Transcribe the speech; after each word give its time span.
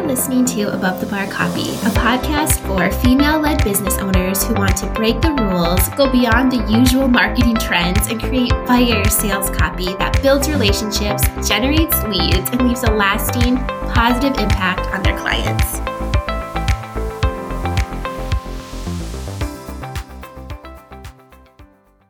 are 0.00 0.06
listening 0.06 0.46
to 0.46 0.72
Above 0.72 0.98
the 0.98 1.06
Bar 1.06 1.26
Copy, 1.26 1.60
a 1.60 1.92
podcast 1.92 2.58
for 2.66 2.90
female 3.02 3.38
led 3.38 3.62
business 3.62 3.98
owners 3.98 4.42
who 4.42 4.54
want 4.54 4.74
to 4.78 4.86
break 4.94 5.20
the 5.20 5.30
rules, 5.32 5.88
go 5.90 6.10
beyond 6.10 6.50
the 6.50 6.64
usual 6.72 7.06
marketing 7.06 7.56
trends, 7.56 8.06
and 8.06 8.18
create 8.18 8.50
fire 8.66 9.04
sales 9.10 9.50
copy 9.50 9.84
that 9.96 10.18
builds 10.22 10.48
relationships, 10.48 11.24
generates 11.46 12.02
leads, 12.04 12.48
and 12.48 12.66
leaves 12.66 12.82
a 12.84 12.90
lasting, 12.90 13.58
positive 13.92 14.38
impact 14.38 14.80
on 14.94 15.02
their 15.02 15.18
clients. 15.18 15.80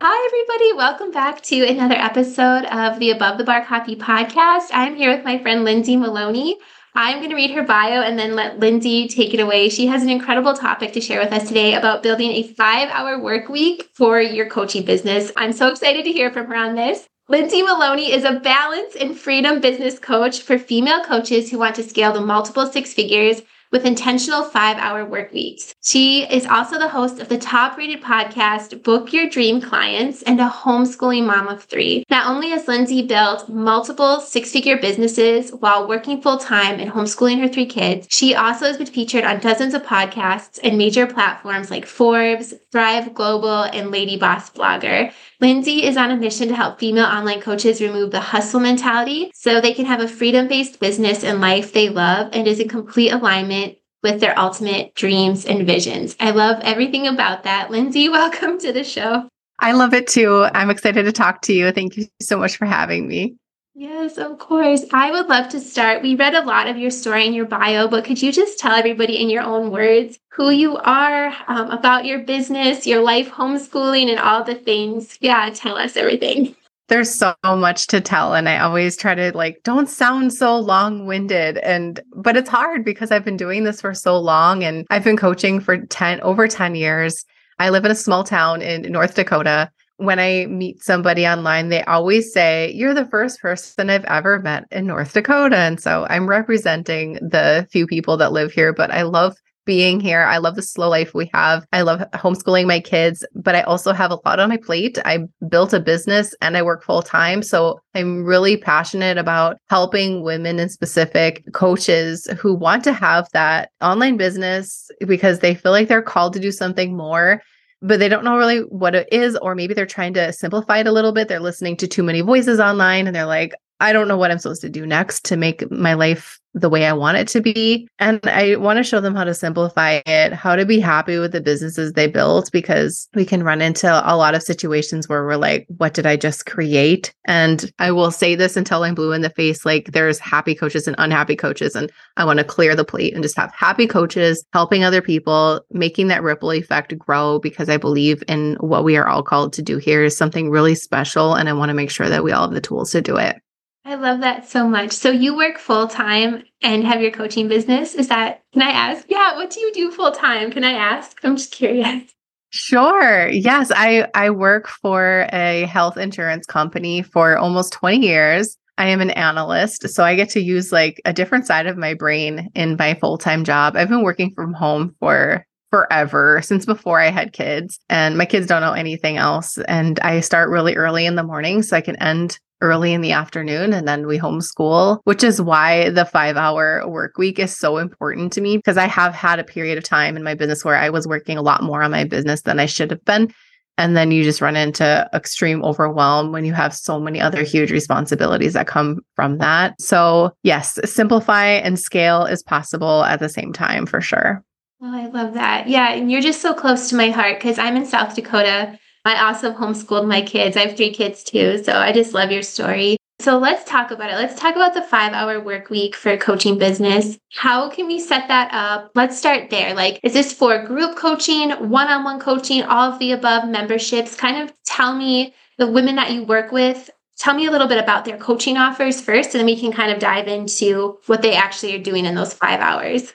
Hi, 0.01 0.29
everybody. 0.29 0.73
Welcome 0.75 1.11
back 1.11 1.43
to 1.43 1.67
another 1.67 1.97
episode 1.97 2.67
of 2.67 3.01
the 3.01 3.11
Above 3.11 3.39
the 3.39 3.45
Bar 3.45 3.65
Copy 3.65 3.97
podcast. 3.97 4.69
I'm 4.71 4.95
here 4.95 5.13
with 5.13 5.25
my 5.25 5.39
friend 5.39 5.65
Lindsay 5.65 5.97
Maloney. 5.97 6.57
I'm 6.95 7.19
going 7.19 7.31
to 7.31 7.37
read 7.37 7.53
her 7.53 7.63
bio 7.63 8.03
and 8.03 8.19
then 8.19 8.35
let 8.35 8.59
Lindsay 8.59 9.09
take 9.09 9.33
it 9.33 9.41
away. 9.41 9.69
She 9.69 9.87
has 9.87 10.03
an 10.03 10.09
incredible 10.09 10.55
topic 10.55 10.93
to 10.95 11.01
share 11.01 11.21
with 11.21 11.33
us 11.33 11.47
today 11.47 11.75
about 11.75 12.03
building 12.03 12.33
a 12.33 12.43
five 12.43 12.89
hour 12.91 13.21
work 13.21 13.49
week 13.49 13.89
for 13.95 14.21
your 14.21 14.49
coaching 14.49 14.85
business. 14.85 15.31
I'm 15.37 15.53
so 15.53 15.69
excited 15.69 16.05
to 16.05 16.13
hear 16.13 16.33
from 16.33 16.47
her 16.47 16.57
on 16.57 16.75
this. 16.75 17.09
Lindsay 17.29 17.63
Maloney 17.63 18.13
is 18.13 18.25
a 18.25 18.41
balance 18.41 18.97
and 18.97 19.17
freedom 19.17 19.61
business 19.61 20.01
coach 20.01 20.41
for 20.41 20.59
female 20.59 21.05
coaches 21.05 21.49
who 21.49 21.59
want 21.59 21.77
to 21.77 21.85
scale 21.85 22.13
to 22.13 22.21
multiple 22.21 22.67
six 22.67 22.93
figures 22.93 23.43
with 23.71 23.85
intentional 23.85 24.43
five 24.43 24.77
hour 24.79 25.05
work 25.05 25.33
weeks. 25.33 25.75
She 25.83 26.25
is 26.25 26.47
also 26.47 26.79
the 26.79 26.89
host 26.89 27.21
of 27.21 27.29
the 27.29 27.39
top 27.39 27.77
rated 27.77 28.03
podcast, 28.03 28.83
Book 28.83 29.13
Your 29.13 29.29
Dream 29.29 29.61
Clients, 29.61 30.23
and 30.23 30.41
a 30.41 30.49
homeschooling 30.49 31.27
mom 31.27 31.49
of 31.49 31.65
three. 31.65 32.05
Not 32.11 32.27
only 32.27 32.51
has 32.51 32.69
Lindsay 32.69 33.03
built 33.03 33.49
multiple 33.49 34.21
six 34.21 34.51
figure 34.51 34.79
businesses 34.79 35.51
while 35.51 35.89
working 35.89 36.21
full 36.21 36.39
time 36.39 36.81
and 36.81 36.91
homeschooling 36.91 37.41
her 37.41 37.49
three 37.49 37.67
kids, 37.67 38.07
she 38.11 38.35
also 38.35 38.67
has 38.67 38.77
been 38.77 38.87
featured 38.87 39.25
on 39.25 39.41
dozens 39.41 39.75
of 39.75 39.83
podcasts 39.83 40.59
and 40.63 40.77
major 40.77 41.07
platforms 41.07 41.71
like 41.71 41.87
Forbes, 41.87 42.55
Thrive 42.73 43.15
Global, 43.15 43.63
and 43.63 43.91
Lady 43.91 44.17
Boss 44.17 44.51
Blogger. 44.51 45.13
Lindsay 45.41 45.85
is 45.85 45.97
on 45.97 46.11
a 46.11 46.17
mission 46.17 46.49
to 46.49 46.55
help 46.55 46.79
female 46.79 47.07
online 47.07 47.41
coaches 47.41 47.81
remove 47.81 48.11
the 48.11 48.21
hustle 48.21 48.61
mentality 48.61 49.31
so 49.35 49.59
they 49.59 49.73
can 49.73 49.87
have 49.87 50.01
a 50.01 50.09
freedom 50.09 50.49
based 50.49 50.79
business 50.81 51.25
and 51.25 51.41
life 51.41 51.73
they 51.73 51.89
love 51.89 52.29
and 52.35 52.47
is 52.47 52.61
in 52.61 52.69
complete 52.69 53.11
alignment 53.11 53.79
with 54.03 54.21
their 54.21 54.39
ultimate 54.39 54.95
dreams 54.95 55.47
and 55.47 55.67
visions. 55.67 56.15
I 56.21 56.33
love 56.33 56.61
everything 56.63 57.07
about 57.07 57.45
that. 57.45 57.71
Lindsay, 57.71 58.09
welcome 58.11 58.59
to 58.59 58.71
the 58.71 58.85
show. 58.85 59.29
I 59.59 59.73
love 59.73 59.95
it 59.95 60.07
too. 60.07 60.47
I'm 60.53 60.69
excited 60.69 61.05
to 61.05 61.13
talk 61.13 61.41
to 61.43 61.55
you. 61.55 61.73
Thank 61.73 61.97
you 61.97 62.07
so 62.21 62.37
much 62.37 62.59
for 62.59 62.67
having 62.67 63.09
me. 63.09 63.37
Yes, 63.75 64.19
of 64.19 64.39
course. 64.39 64.85
I 64.93 65.13
would 65.13 65.29
love 65.29 65.49
to 65.51 65.61
start. 65.61 66.03
We 66.03 66.17
read 66.17 66.35
a 66.35 66.45
lot 66.45 66.67
of 66.67 66.77
your 66.77 66.91
story 66.91 67.27
in 67.27 67.33
your 67.33 67.47
bio, 67.47 67.87
but 67.87 68.05
could 68.05 68.21
you 68.21 68.33
just 68.33 68.59
tell 68.59 68.75
everybody 68.75 69.23
in 69.23 69.31
your 69.31 69.45
own 69.45 69.71
words 69.71 70.19
who 70.29 70.51
you 70.51 70.77
are, 70.77 71.33
um, 71.47 71.71
about 71.71 72.05
your 72.05 72.19
business, 72.19 72.87
your 72.87 73.01
life, 73.01 73.31
homeschooling, 73.31 74.11
and 74.11 74.19
all 74.19 74.43
the 74.43 74.57
things? 74.57 75.17
Yeah, 75.21 75.49
tell 75.55 75.77
us 75.77 75.97
everything. 75.97 76.57
There's 76.89 77.15
so 77.15 77.33
much 77.45 77.87
to 77.87 78.01
tell. 78.01 78.35
And 78.35 78.49
I 78.49 78.59
always 78.59 78.97
try 78.97 79.15
to 79.15 79.31
like, 79.37 79.63
don't 79.63 79.89
sound 79.89 80.35
so 80.35 80.59
long 80.59 81.07
winded. 81.07 81.59
And, 81.59 82.01
but 82.17 82.37
it's 82.37 82.51
hard 82.51 82.85
because 82.85 83.13
I've 83.13 83.25
been 83.25 83.37
doing 83.37 83.63
this 83.63 83.81
for 83.81 83.95
so 83.95 84.19
long 84.19 84.65
and 84.65 84.85
I've 84.91 85.05
been 85.05 85.17
coaching 85.17 85.61
for 85.61 85.79
10, 85.79 86.21
over 86.23 86.49
10 86.49 86.75
years. 86.75 87.25
I 87.61 87.71
live 87.71 87.85
in 87.85 87.93
a 87.93 87.97
small 87.97 88.25
town 88.25 88.63
in 88.63 88.91
North 88.91 89.15
Dakota 89.15 89.71
when 90.01 90.19
I 90.19 90.47
meet 90.47 90.83
somebody 90.83 91.27
online, 91.27 91.69
they 91.69 91.83
always 91.85 92.33
say, 92.33 92.73
You're 92.73 92.95
the 92.95 93.07
first 93.07 93.41
person 93.41 93.91
I've 93.91 94.05
ever 94.05 94.41
met 94.41 94.65
in 94.71 94.87
North 94.87 95.13
Dakota. 95.13 95.57
And 95.57 95.79
so 95.79 96.07
I'm 96.09 96.29
representing 96.29 97.15
the 97.15 97.69
few 97.71 97.87
people 97.87 98.17
that 98.17 98.33
live 98.33 98.51
here, 98.51 98.73
but 98.73 98.91
I 98.91 99.03
love 99.03 99.37
being 99.67 100.01
here. 100.01 100.23
I 100.23 100.39
love 100.39 100.57
the 100.57 100.63
slow 100.63 100.89
life 100.89 101.13
we 101.15 101.31
have. 101.35 101.67
I 101.73 101.83
love 101.83 102.01
homeschooling 102.15 102.67
my 102.67 102.81
kids, 102.81 103.25
but 103.35 103.55
I 103.55 103.61
also 103.63 103.93
have 103.93 104.11
a 104.11 104.19
lot 104.25 104.41
on 104.41 104.49
my 104.49 104.57
plate. 104.57 104.99
I 105.05 105.19
built 105.49 105.75
a 105.75 105.81
business 105.81 106.35
and 106.41 106.57
I 106.57 106.63
work 106.63 106.83
full 106.83 107.03
time. 107.03 107.43
So 107.43 107.79
I'm 107.95 108.25
really 108.25 108.57
passionate 108.57 109.19
about 109.19 109.59
helping 109.69 110.23
women 110.23 110.59
in 110.59 110.71
specific 110.71 111.45
coaches 111.53 112.27
who 112.39 112.55
want 112.55 112.85
to 112.85 112.93
have 112.95 113.29
that 113.33 113.71
online 113.83 114.17
business 114.17 114.91
because 115.07 115.41
they 115.41 115.55
feel 115.55 115.73
like 115.73 115.89
they're 115.89 116.03
called 116.03 116.33
to 116.33 116.41
do 116.41 116.51
something 116.51 116.97
more 116.97 117.43
but 117.83 117.99
they 117.99 118.09
don't 118.09 118.25
know 118.25 118.37
really 118.37 118.61
what 118.61 118.95
it 118.95 119.09
is, 119.13 119.37
or 119.37 119.55
maybe 119.55 119.75
they're 119.75 119.87
trying 119.87 120.15
to 120.15 120.33
simplify 120.33 120.79
it 120.79 120.87
a 120.87 120.93
little 120.93 121.13
bit. 121.13 121.29
They're 121.29 121.41
listening 121.41 121.77
to 121.79 121.89
too 121.89 122.03
many 122.03 122.21
voices 122.21 122.61
online 122.61 123.07
and 123.07 123.17
they're 123.17 123.27
like, 123.27 123.55
I 123.81 123.93
don't 123.93 124.09
know 124.09 124.17
what 124.17 124.31
I'm 124.31 124.39
supposed 124.39 124.61
to 124.63 124.69
do 124.69 124.87
next 124.87 125.25
to 125.27 125.37
make 125.37 125.71
my 125.71 125.95
life 125.95 126.39
the 126.55 126.69
way 126.69 126.87
I 126.87 126.93
want 126.93 127.17
it 127.17 127.29
to 127.29 127.41
be. 127.41 127.89
And 127.99 128.21
I 128.25 128.57
want 128.57 128.79
to 128.79 128.83
show 128.83 129.01
them 129.01 129.15
how 129.15 129.25
to 129.25 129.35
simplify 129.35 130.01
it, 130.05 130.33
how 130.33 130.57
to 130.57 130.67
be 130.67 130.81
happy 130.81 131.19
with 131.19 131.33
the 131.33 131.41
businesses 131.41 131.93
they 131.93 132.09
built, 132.09 132.51
because 132.53 133.09
we 133.15 133.25
can 133.25 133.45
run 133.45 133.63
into 133.63 133.89
a 133.89 134.17
lot 134.17 134.35
of 134.35 134.43
situations 134.43 135.09
where 135.09 135.25
we're 135.25 135.37
like, 135.37 135.67
what 135.77 135.95
did 135.95 136.07
I 136.07 136.17
just 136.17 136.47
create? 136.47 137.15
And 137.25 137.73
I 137.79 137.93
will 137.93 138.11
say 138.11 138.35
this 138.35 138.57
until 138.57 138.83
I'm 138.83 138.95
blue 138.95 139.13
in 139.13 139.23
the 139.23 139.31
face 139.31 139.65
like, 139.65 139.93
there's 139.93 140.19
happy 140.19 140.55
coaches 140.55 140.89
and 140.89 140.97
unhappy 140.99 141.37
coaches. 141.37 141.77
And 141.77 141.91
I 142.17 142.25
want 142.25 142.39
to 142.39 142.45
clear 142.45 142.75
the 142.75 142.85
plate 142.85 143.15
and 143.15 143.23
just 143.23 143.37
have 143.37 143.55
happy 143.55 143.87
coaches 143.87 144.45
helping 144.53 144.83
other 144.83 145.03
people, 145.03 145.65
making 145.71 146.09
that 146.09 146.23
ripple 146.23 146.53
effect 146.53 146.99
grow 146.99 147.39
because 147.39 147.69
I 147.69 147.77
believe 147.77 148.25
in 148.27 148.57
what 148.57 148.85
we 148.85 148.97
are 148.97 149.07
all 149.07 149.23
called 149.23 149.53
to 149.55 149.63
do 149.63 149.79
here 149.79 150.03
is 150.03 150.17
something 150.17 150.51
really 150.51 150.75
special. 150.75 151.35
And 151.35 151.49
I 151.49 151.53
want 151.53 151.69
to 151.69 151.75
make 151.75 151.91
sure 151.91 152.09
that 152.09 152.25
we 152.25 152.33
all 152.33 152.47
have 152.47 152.55
the 152.55 152.61
tools 152.61 152.91
to 152.91 153.01
do 153.01 153.17
it. 153.17 153.37
I 153.85 153.95
love 153.95 154.21
that 154.21 154.49
so 154.49 154.69
much. 154.69 154.93
So 154.93 155.11
you 155.11 155.37
work 155.37 155.59
full 155.59 155.89
time 155.89 156.45
and 156.63 156.85
have 156.85 157.01
your 157.01 157.11
coaching 157.11 157.49
business. 157.49 157.95
Is 157.95 158.09
that, 158.09 158.43
can 158.53 158.63
I 158.63 158.71
ask? 158.71 159.07
Yeah, 159.09 159.37
what 159.37 159.51
do 159.51 159.61
you 159.61 159.73
do 159.73 159.91
full 159.91 160.13
time? 160.13 160.51
Can 160.51 160.65
I 160.65 160.73
ask? 160.73 161.19
I'm 161.25 161.37
just 161.37 161.53
curious. 161.53 162.13
Sure. 162.51 163.29
Yes, 163.29 163.71
I 163.75 164.09
I 164.13 164.31
work 164.31 164.67
for 164.67 165.29
a 165.33 165.67
health 165.67 165.97
insurance 165.97 166.47
company 166.47 167.01
for 167.01 167.39
almost 167.39 167.73
20 167.75 168.05
years. 168.05 168.57
I 168.77 168.89
am 168.89 169.01
an 169.01 169.11
analyst, 169.11 169.89
so 169.89 170.03
I 170.03 170.17
get 170.17 170.31
to 170.31 170.41
use 170.41 170.73
like 170.73 171.01
a 171.05 171.13
different 171.13 171.47
side 171.47 171.67
of 171.67 171.77
my 171.77 171.95
brain 171.95 172.51
in 172.55 172.77
my 172.77 172.95
full-time 172.95 173.45
job. 173.45 173.77
I've 173.77 173.89
been 173.89 174.03
working 174.03 174.33
from 174.35 174.53
home 174.53 174.97
for 174.99 175.47
forever 175.71 176.41
since 176.43 176.67
before 176.67 176.99
I 176.99 177.11
had 177.11 177.33
kids 177.33 177.79
and 177.89 178.19
my 178.19 178.27
kids 178.27 178.49
don't 178.49 178.63
know 178.63 178.73
anything 178.73 179.17
else 179.17 179.57
and 179.69 180.01
I 180.01 180.19
start 180.19 180.51
really 180.51 180.75
early 180.75 181.07
in 181.07 181.15
the 181.15 181.23
morning 181.23 181.63
so 181.63 181.77
I 181.77 181.81
can 181.81 181.95
end 182.03 182.41
early 182.61 182.93
in 182.93 183.01
the 183.01 183.13
afternoon 183.13 183.73
and 183.73 183.89
then 183.89 184.07
we 184.07 184.19
homeschool, 184.19 185.01
which 185.05 185.25
is 185.25 185.41
why 185.41 185.91
the 185.91 186.05
five 186.05 186.37
hour 186.37 186.87
work 186.87 187.17
week 187.19 187.39
is 187.39 187.57
so 187.57 187.79
important 187.79 188.33
to 188.35 188.41
me 188.41 188.57
because 188.57 188.77
I 188.77 188.87
have 188.87 189.15
had 189.15 189.39
a 189.39 189.45
period 189.45 189.79
of 189.79 189.85
time 189.85 190.17
in 190.17 190.23
my 190.23 190.35
business 190.35 190.65
where 190.65 190.77
I 190.77 190.91
was 190.91 191.07
working 191.07 191.39
a 191.39 191.43
lot 191.43 191.63
more 191.63 191.83
on 191.83 191.91
my 191.91 192.05
business 192.05 192.43
than 192.43 192.61
I 192.61 192.67
should 192.67 192.91
have 192.91 193.05
been. 193.05 193.33
And 193.79 193.97
then 193.97 194.11
you 194.11 194.25
just 194.25 194.43
run 194.43 194.57
into 194.57 195.09
extreme 195.15 195.65
overwhelm 195.65 196.33
when 196.33 196.45
you 196.45 196.53
have 196.53 196.75
so 196.75 197.01
many 197.01 197.19
other 197.19 197.43
huge 197.43 197.71
responsibilities 197.71 198.53
that 198.53 198.67
come 198.67 199.01
from 199.17 199.39
that. 199.39 199.81
So, 199.81 200.33
yes, 200.43 200.79
simplify 200.85 201.47
and 201.47 201.79
scale 201.79 202.27
is 202.27 202.43
possible 202.43 203.05
at 203.05 203.21
the 203.21 203.31
same 203.31 203.55
time 203.55 203.87
for 203.87 204.03
sure. 204.03 204.45
Oh, 204.83 204.95
I 204.95 205.07
love 205.07 205.33
that. 205.35 205.67
Yeah. 205.67 205.93
And 205.93 206.11
you're 206.11 206.21
just 206.21 206.43
so 206.43 206.53
close 206.53 206.91
to 206.91 206.97
my 206.97 207.09
heart 207.09 207.39
because 207.39 207.59
I'm 207.59 207.77
in 207.77 207.87
South 207.87 208.15
Dakota 208.15 208.79
I 209.11 209.29
also 209.29 209.53
homeschooled 209.53 210.07
my 210.07 210.23
kids. 210.23 210.57
I 210.57 210.61
have 210.61 210.77
three 210.77 210.93
kids 210.93 211.23
too. 211.23 211.63
So 211.63 211.75
I 211.77 211.93
just 211.93 212.15
love 212.15 212.31
your 212.31 212.43
story. 212.43 212.97
So 213.21 213.37
let's 213.37 213.69
talk 213.69 213.91
about 213.91 214.11
it. 214.11 214.15
Let's 214.15 214.41
talk 214.41 214.57
about 214.57 214.73
the 214.73 214.81
five 214.81 215.13
hour 215.13 215.41
work 215.41 215.69
week 215.69 215.95
for 215.95 216.17
coaching 216.17 216.57
business. 216.57 217.19
How 217.35 217.69
can 217.69 217.87
we 217.87 217.99
set 217.99 218.29
that 218.29 218.49
up? 218.55 218.91
Let's 218.95 219.19
start 219.19 219.51
there. 219.51 219.75
Like, 219.75 220.01
is 220.03 220.15
this 220.15 220.33
for 220.33 220.65
group 220.65 220.97
coaching, 220.97 221.51
one 221.69 221.89
on 221.89 222.03
one 222.03 222.19
coaching, 222.19 222.63
all 222.63 222.91
of 222.91 222.99
the 222.99 223.13
above 223.13 223.47
memberships? 223.47 224.17
Kind 224.17 224.43
of 224.43 224.55
tell 224.65 224.97
me 224.97 225.35
the 225.59 225.71
women 225.71 225.97
that 225.97 226.13
you 226.13 226.25
work 226.25 226.51
with. 226.51 226.89
Tell 227.19 227.35
me 227.35 227.45
a 227.45 227.51
little 227.51 227.69
bit 227.69 227.77
about 227.77 228.07
their 228.07 228.17
coaching 228.17 228.57
offers 228.57 229.03
first, 229.03 229.35
and 229.35 229.41
then 229.41 229.45
we 229.45 229.61
can 229.61 229.71
kind 229.71 229.93
of 229.93 229.99
dive 229.99 230.27
into 230.27 230.99
what 231.05 231.21
they 231.21 231.35
actually 231.35 231.75
are 231.75 231.83
doing 231.83 232.07
in 232.07 232.15
those 232.15 232.33
five 232.33 232.61
hours. 232.61 233.13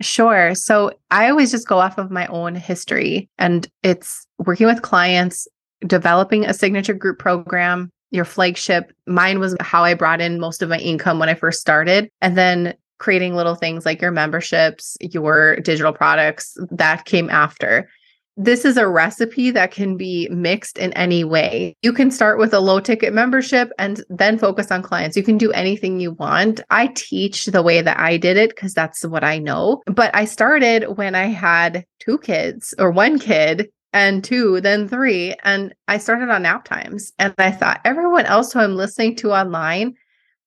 Sure. 0.00 0.54
So 0.54 0.92
I 1.10 1.28
always 1.28 1.50
just 1.50 1.66
go 1.66 1.80
off 1.80 1.98
of 1.98 2.12
my 2.12 2.28
own 2.28 2.54
history, 2.54 3.28
and 3.36 3.66
it's 3.82 4.27
working 4.38 4.66
with 4.66 4.82
clients, 4.82 5.48
developing 5.86 6.44
a 6.44 6.54
signature 6.54 6.94
group 6.94 7.18
program, 7.18 7.90
your 8.10 8.24
flagship. 8.24 8.92
Mine 9.06 9.38
was 9.38 9.56
how 9.60 9.84
I 9.84 9.94
brought 9.94 10.20
in 10.20 10.40
most 10.40 10.62
of 10.62 10.68
my 10.68 10.78
income 10.78 11.18
when 11.18 11.28
I 11.28 11.34
first 11.34 11.60
started. 11.60 12.10
And 12.20 12.36
then 12.36 12.74
creating 12.98 13.34
little 13.34 13.54
things 13.54 13.86
like 13.86 14.00
your 14.00 14.10
memberships, 14.10 14.96
your 15.00 15.56
digital 15.56 15.92
products 15.92 16.56
that 16.70 17.04
came 17.04 17.30
after 17.30 17.88
this 18.38 18.64
is 18.64 18.76
a 18.76 18.86
recipe 18.86 19.50
that 19.50 19.72
can 19.72 19.96
be 19.96 20.28
mixed 20.30 20.78
in 20.78 20.92
any 20.92 21.24
way. 21.24 21.76
You 21.82 21.92
can 21.92 22.12
start 22.12 22.38
with 22.38 22.54
a 22.54 22.60
low 22.60 22.78
ticket 22.78 23.12
membership 23.12 23.72
and 23.80 24.02
then 24.08 24.38
focus 24.38 24.70
on 24.70 24.80
clients. 24.80 25.16
You 25.16 25.24
can 25.24 25.38
do 25.38 25.50
anything 25.50 25.98
you 25.98 26.12
want. 26.12 26.60
I 26.70 26.86
teach 26.94 27.46
the 27.46 27.62
way 27.62 27.82
that 27.82 27.98
I 27.98 28.16
did 28.16 28.36
it 28.36 28.50
because 28.50 28.74
that's 28.74 29.04
what 29.04 29.24
I 29.24 29.38
know. 29.38 29.82
But 29.86 30.14
I 30.14 30.24
started 30.24 30.96
when 30.96 31.16
I 31.16 31.26
had 31.26 31.84
two 31.98 32.16
kids 32.18 32.72
or 32.78 32.92
one 32.92 33.18
kid 33.18 33.70
and 33.92 34.22
two, 34.22 34.60
then 34.60 34.88
three. 34.88 35.34
And 35.44 35.74
I 35.86 35.98
started 35.98 36.30
on 36.30 36.42
nap 36.42 36.64
times. 36.64 37.12
And 37.18 37.34
I 37.38 37.50
thought 37.50 37.80
everyone 37.84 38.26
else 38.26 38.52
who 38.52 38.60
I'm 38.60 38.76
listening 38.76 39.16
to 39.16 39.32
online, 39.32 39.94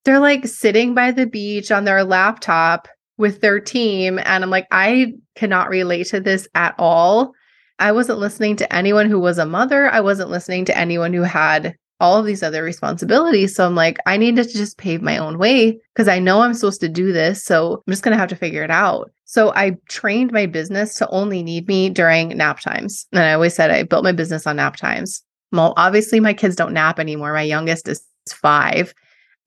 they're 0.05 0.19
like 0.19 0.47
sitting 0.47 0.93
by 0.93 1.11
the 1.11 1.25
beach 1.25 1.71
on 1.71 1.85
their 1.85 2.03
laptop 2.03 2.87
with 3.17 3.41
their 3.41 3.59
team. 3.59 4.19
And 4.19 4.43
I'm 4.43 4.49
like, 4.49 4.67
I 4.71 5.13
cannot 5.35 5.69
relate 5.69 6.07
to 6.07 6.19
this 6.19 6.47
at 6.55 6.75
all. 6.77 7.33
I 7.79 7.91
wasn't 7.91 8.19
listening 8.19 8.55
to 8.57 8.73
anyone 8.73 9.09
who 9.09 9.19
was 9.19 9.37
a 9.37 9.45
mother. 9.45 9.89
I 9.89 10.01
wasn't 10.01 10.29
listening 10.29 10.65
to 10.65 10.77
anyone 10.77 11.13
who 11.13 11.23
had 11.23 11.75
all 12.01 12.17
of 12.17 12.25
these 12.25 12.43
other 12.43 12.63
responsibilities. 12.63 13.55
So 13.55 13.65
I'm 13.65 13.75
like, 13.75 13.97
I 14.05 14.17
need 14.17 14.35
to 14.35 14.43
just 14.43 14.77
pave 14.77 15.01
my 15.01 15.17
own 15.17 15.37
way 15.37 15.79
because 15.93 16.07
I 16.07 16.19
know 16.19 16.41
I'm 16.41 16.53
supposed 16.53 16.81
to 16.81 16.89
do 16.89 17.13
this. 17.13 17.43
So 17.43 17.83
I'm 17.87 17.91
just 17.91 18.03
going 18.03 18.11
to 18.11 18.17
have 18.17 18.29
to 18.29 18.35
figure 18.35 18.63
it 18.63 18.71
out. 18.71 19.11
So 19.25 19.53
I 19.55 19.77
trained 19.87 20.33
my 20.33 20.45
business 20.45 20.95
to 20.95 21.07
only 21.09 21.41
need 21.41 21.67
me 21.67 21.89
during 21.89 22.29
nap 22.29 22.59
times. 22.59 23.05
And 23.13 23.21
I 23.21 23.33
always 23.33 23.55
said 23.55 23.71
I 23.71 23.83
built 23.83 24.03
my 24.03 24.11
business 24.11 24.45
on 24.45 24.57
nap 24.57 24.75
times. 24.75 25.23
Well, 25.53 25.73
obviously, 25.77 26.19
my 26.19 26.33
kids 26.33 26.55
don't 26.55 26.73
nap 26.73 26.99
anymore. 26.99 27.33
My 27.33 27.41
youngest 27.41 27.87
is 27.87 28.01
five. 28.29 28.93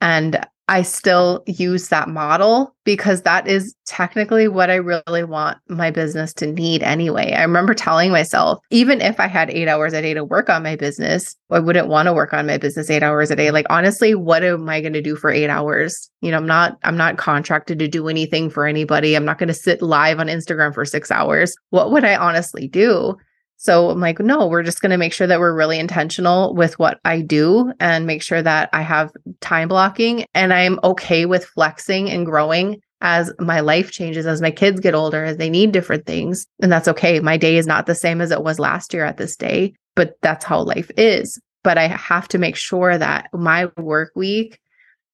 And 0.00 0.46
I 0.66 0.80
still 0.80 1.42
use 1.46 1.88
that 1.88 2.08
model 2.08 2.74
because 2.84 3.22
that 3.22 3.46
is 3.46 3.74
technically 3.84 4.48
what 4.48 4.70
I 4.70 4.76
really 4.76 5.24
want 5.24 5.58
my 5.68 5.90
business 5.90 6.32
to 6.34 6.46
need 6.46 6.82
anyway. 6.82 7.32
I 7.32 7.42
remember 7.42 7.74
telling 7.74 8.10
myself, 8.10 8.60
even 8.70 9.02
if 9.02 9.20
I 9.20 9.26
had 9.26 9.50
eight 9.50 9.68
hours 9.68 9.92
a 9.92 10.00
day 10.00 10.14
to 10.14 10.24
work 10.24 10.48
on 10.48 10.62
my 10.62 10.74
business, 10.74 11.36
I 11.50 11.58
wouldn't 11.58 11.88
want 11.88 12.06
to 12.06 12.14
work 12.14 12.32
on 12.32 12.46
my 12.46 12.56
business 12.56 12.88
eight 12.88 13.02
hours 13.02 13.30
a 13.30 13.36
day. 13.36 13.50
Like, 13.50 13.66
honestly, 13.68 14.14
what 14.14 14.42
am 14.42 14.66
I 14.68 14.80
going 14.80 14.94
to 14.94 15.02
do 15.02 15.16
for 15.16 15.30
eight 15.30 15.50
hours? 15.50 16.10
You 16.22 16.30
know, 16.30 16.38
I'm 16.38 16.46
not, 16.46 16.78
I'm 16.82 16.96
not 16.96 17.18
contracted 17.18 17.78
to 17.80 17.88
do 17.88 18.08
anything 18.08 18.48
for 18.48 18.66
anybody. 18.66 19.14
I'm 19.14 19.26
not 19.26 19.38
going 19.38 19.48
to 19.48 19.54
sit 19.54 19.82
live 19.82 20.18
on 20.18 20.28
Instagram 20.28 20.72
for 20.72 20.86
six 20.86 21.10
hours. 21.10 21.54
What 21.70 21.90
would 21.90 22.04
I 22.04 22.16
honestly 22.16 22.68
do? 22.68 23.16
So 23.56 23.90
I'm 23.90 24.00
like, 24.00 24.20
no, 24.20 24.46
we're 24.46 24.62
just 24.62 24.82
going 24.82 24.90
to 24.90 24.98
make 24.98 25.12
sure 25.12 25.26
that 25.26 25.40
we're 25.40 25.56
really 25.56 25.78
intentional 25.78 26.54
with 26.54 26.78
what 26.78 27.00
I 27.04 27.20
do 27.20 27.72
and 27.80 28.06
make 28.06 28.22
sure 28.22 28.42
that 28.42 28.68
I 28.72 28.82
have 28.82 29.10
time 29.40 29.68
blocking 29.68 30.26
and 30.34 30.52
I'm 30.52 30.78
okay 30.84 31.24
with 31.24 31.46
flexing 31.46 32.10
and 32.10 32.26
growing 32.26 32.80
as 33.00 33.32
my 33.38 33.60
life 33.60 33.90
changes, 33.90 34.26
as 34.26 34.40
my 34.40 34.50
kids 34.50 34.80
get 34.80 34.94
older, 34.94 35.24
as 35.24 35.36
they 35.36 35.50
need 35.50 35.72
different 35.72 36.06
things. 36.06 36.46
And 36.60 36.72
that's 36.72 36.88
okay. 36.88 37.20
My 37.20 37.36
day 37.36 37.56
is 37.56 37.66
not 37.66 37.86
the 37.86 37.94
same 37.94 38.20
as 38.20 38.30
it 38.30 38.42
was 38.42 38.58
last 38.58 38.94
year 38.94 39.04
at 39.04 39.18
this 39.18 39.36
day, 39.36 39.74
but 39.94 40.14
that's 40.22 40.44
how 40.44 40.62
life 40.62 40.90
is. 40.96 41.40
But 41.62 41.78
I 41.78 41.86
have 41.86 42.28
to 42.28 42.38
make 42.38 42.56
sure 42.56 42.96
that 42.96 43.28
my 43.32 43.68
work 43.76 44.12
week 44.14 44.58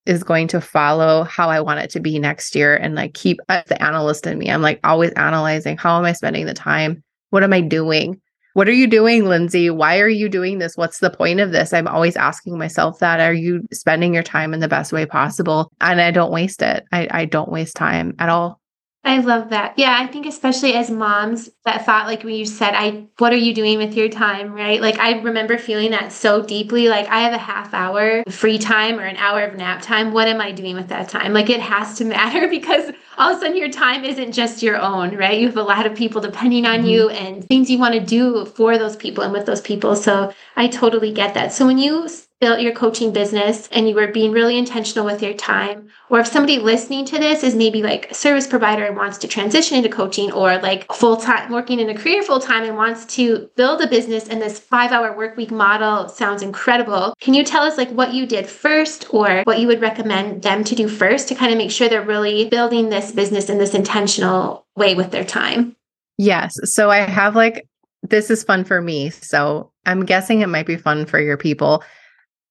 is 0.06 0.22
going 0.22 0.48
to 0.48 0.60
follow 0.60 1.24
how 1.24 1.50
I 1.50 1.60
want 1.60 1.80
it 1.80 1.90
to 1.90 2.00
be 2.00 2.18
next 2.18 2.54
year 2.54 2.74
and 2.74 2.94
like 2.94 3.14
keep 3.14 3.38
uh, 3.48 3.62
the 3.66 3.80
analyst 3.82 4.26
in 4.26 4.38
me. 4.38 4.50
I'm 4.50 4.62
like 4.62 4.80
always 4.82 5.10
analyzing 5.12 5.76
how 5.76 5.98
am 5.98 6.04
I 6.04 6.12
spending 6.12 6.46
the 6.46 6.54
time? 6.54 7.02
What 7.30 7.44
am 7.44 7.52
I 7.52 7.60
doing? 7.60 8.20
What 8.54 8.68
are 8.68 8.72
you 8.72 8.86
doing, 8.86 9.26
Lindsay? 9.26 9.70
Why 9.70 10.00
are 10.00 10.08
you 10.08 10.28
doing 10.28 10.58
this? 10.58 10.76
What's 10.76 10.98
the 10.98 11.10
point 11.10 11.40
of 11.40 11.52
this? 11.52 11.72
I'm 11.72 11.86
always 11.86 12.16
asking 12.16 12.58
myself 12.58 12.98
that. 12.98 13.20
Are 13.20 13.32
you 13.32 13.66
spending 13.72 14.12
your 14.12 14.22
time 14.22 14.52
in 14.52 14.60
the 14.60 14.68
best 14.68 14.92
way 14.92 15.06
possible? 15.06 15.72
And 15.80 16.00
I 16.00 16.10
don't 16.10 16.32
waste 16.32 16.62
it. 16.62 16.84
I, 16.92 17.08
I 17.10 17.24
don't 17.26 17.50
waste 17.50 17.76
time 17.76 18.14
at 18.18 18.28
all. 18.28 18.59
I 19.02 19.18
love 19.20 19.48
that. 19.48 19.74
Yeah, 19.78 19.96
I 19.98 20.06
think 20.06 20.26
especially 20.26 20.74
as 20.74 20.90
moms, 20.90 21.48
that 21.64 21.86
thought, 21.86 22.06
like 22.06 22.22
when 22.22 22.34
you 22.34 22.44
said, 22.44 22.74
"I, 22.74 23.06
what 23.16 23.32
are 23.32 23.36
you 23.36 23.54
doing 23.54 23.78
with 23.78 23.94
your 23.94 24.10
time?" 24.10 24.52
Right? 24.52 24.80
Like 24.80 24.98
I 24.98 25.20
remember 25.20 25.56
feeling 25.56 25.92
that 25.92 26.12
so 26.12 26.42
deeply. 26.42 26.90
Like 26.90 27.08
I 27.08 27.20
have 27.20 27.32
a 27.32 27.38
half 27.38 27.72
hour 27.72 28.22
free 28.28 28.58
time 28.58 29.00
or 29.00 29.04
an 29.04 29.16
hour 29.16 29.42
of 29.42 29.56
nap 29.56 29.80
time. 29.80 30.12
What 30.12 30.28
am 30.28 30.40
I 30.40 30.52
doing 30.52 30.76
with 30.76 30.88
that 30.88 31.08
time? 31.08 31.32
Like 31.32 31.48
it 31.48 31.60
has 31.60 31.96
to 31.96 32.04
matter 32.16 32.46
because 32.46 32.92
all 33.16 33.32
of 33.32 33.38
a 33.38 33.40
sudden 33.40 33.56
your 33.56 33.70
time 33.70 34.04
isn't 34.04 34.32
just 34.32 34.62
your 34.62 34.76
own, 34.76 35.16
right? 35.16 35.40
You 35.40 35.46
have 35.46 35.56
a 35.56 35.62
lot 35.62 35.86
of 35.86 35.94
people 35.94 36.20
depending 36.20 36.66
on 36.66 36.80
mm-hmm. 36.80 36.88
you 36.88 37.08
and 37.08 37.44
things 37.46 37.70
you 37.70 37.78
want 37.78 37.94
to 37.94 38.00
do 38.00 38.44
for 38.44 38.76
those 38.76 38.96
people 38.96 39.24
and 39.24 39.32
with 39.32 39.46
those 39.46 39.62
people. 39.62 39.96
So 39.96 40.32
I 40.56 40.68
totally 40.68 41.12
get 41.12 41.32
that. 41.34 41.54
So 41.54 41.66
when 41.66 41.78
you 41.78 42.06
built 42.40 42.60
your 42.60 42.72
coaching 42.72 43.12
business 43.12 43.68
and 43.70 43.88
you 43.88 43.94
were 43.94 44.08
being 44.08 44.32
really 44.32 44.56
intentional 44.56 45.04
with 45.04 45.22
your 45.22 45.34
time, 45.34 45.88
or 46.08 46.20
if 46.20 46.26
somebody 46.26 46.58
listening 46.58 47.04
to 47.04 47.18
this 47.18 47.44
is 47.44 47.54
maybe 47.54 47.82
like 47.82 48.10
a 48.10 48.14
service 48.14 48.46
provider 48.46 48.84
and 48.84 48.96
wants 48.96 49.18
to 49.18 49.28
transition 49.28 49.76
into 49.76 49.90
coaching, 49.90 50.32
or 50.32 50.58
like 50.58 50.90
full 50.92 51.16
time 51.16 51.52
working 51.52 51.80
in 51.80 51.90
a 51.90 51.94
career 51.94 52.22
full 52.22 52.40
time 52.40 52.64
and 52.64 52.76
wants 52.76 53.04
to 53.04 53.50
build 53.56 53.80
a 53.82 53.86
business 53.86 54.28
and 54.28 54.40
this 54.40 54.58
five 54.58 54.90
hour 54.90 55.14
work 55.16 55.36
week 55.36 55.50
model 55.50 56.08
sounds 56.08 56.42
incredible. 56.42 57.14
Can 57.20 57.34
you 57.34 57.44
tell 57.44 57.62
us 57.62 57.76
like 57.76 57.90
what 57.90 58.14
you 58.14 58.26
did 58.26 58.46
first 58.46 59.12
or 59.12 59.42
what 59.44 59.60
you 59.60 59.66
would 59.66 59.80
recommend 59.82 60.42
them 60.42 60.64
to 60.64 60.74
do 60.74 60.88
first 60.88 61.28
to 61.28 61.34
kind 61.34 61.52
of 61.52 61.58
make 61.58 61.70
sure 61.70 61.88
they're 61.88 62.02
really 62.02 62.48
building 62.48 62.88
this 62.88 63.12
business 63.12 63.50
in 63.50 63.58
this 63.58 63.74
intentional 63.74 64.66
way 64.76 64.94
with 64.94 65.10
their 65.10 65.24
time? 65.24 65.76
Yes. 66.16 66.54
So 66.64 66.90
I 66.90 66.98
have 66.98 67.36
like, 67.36 67.66
this 68.02 68.30
is 68.30 68.44
fun 68.44 68.64
for 68.64 68.80
me. 68.80 69.10
So 69.10 69.70
I'm 69.84 70.04
guessing 70.04 70.40
it 70.40 70.48
might 70.48 70.66
be 70.66 70.76
fun 70.76 71.06
for 71.06 71.20
your 71.20 71.36
people. 71.36 71.82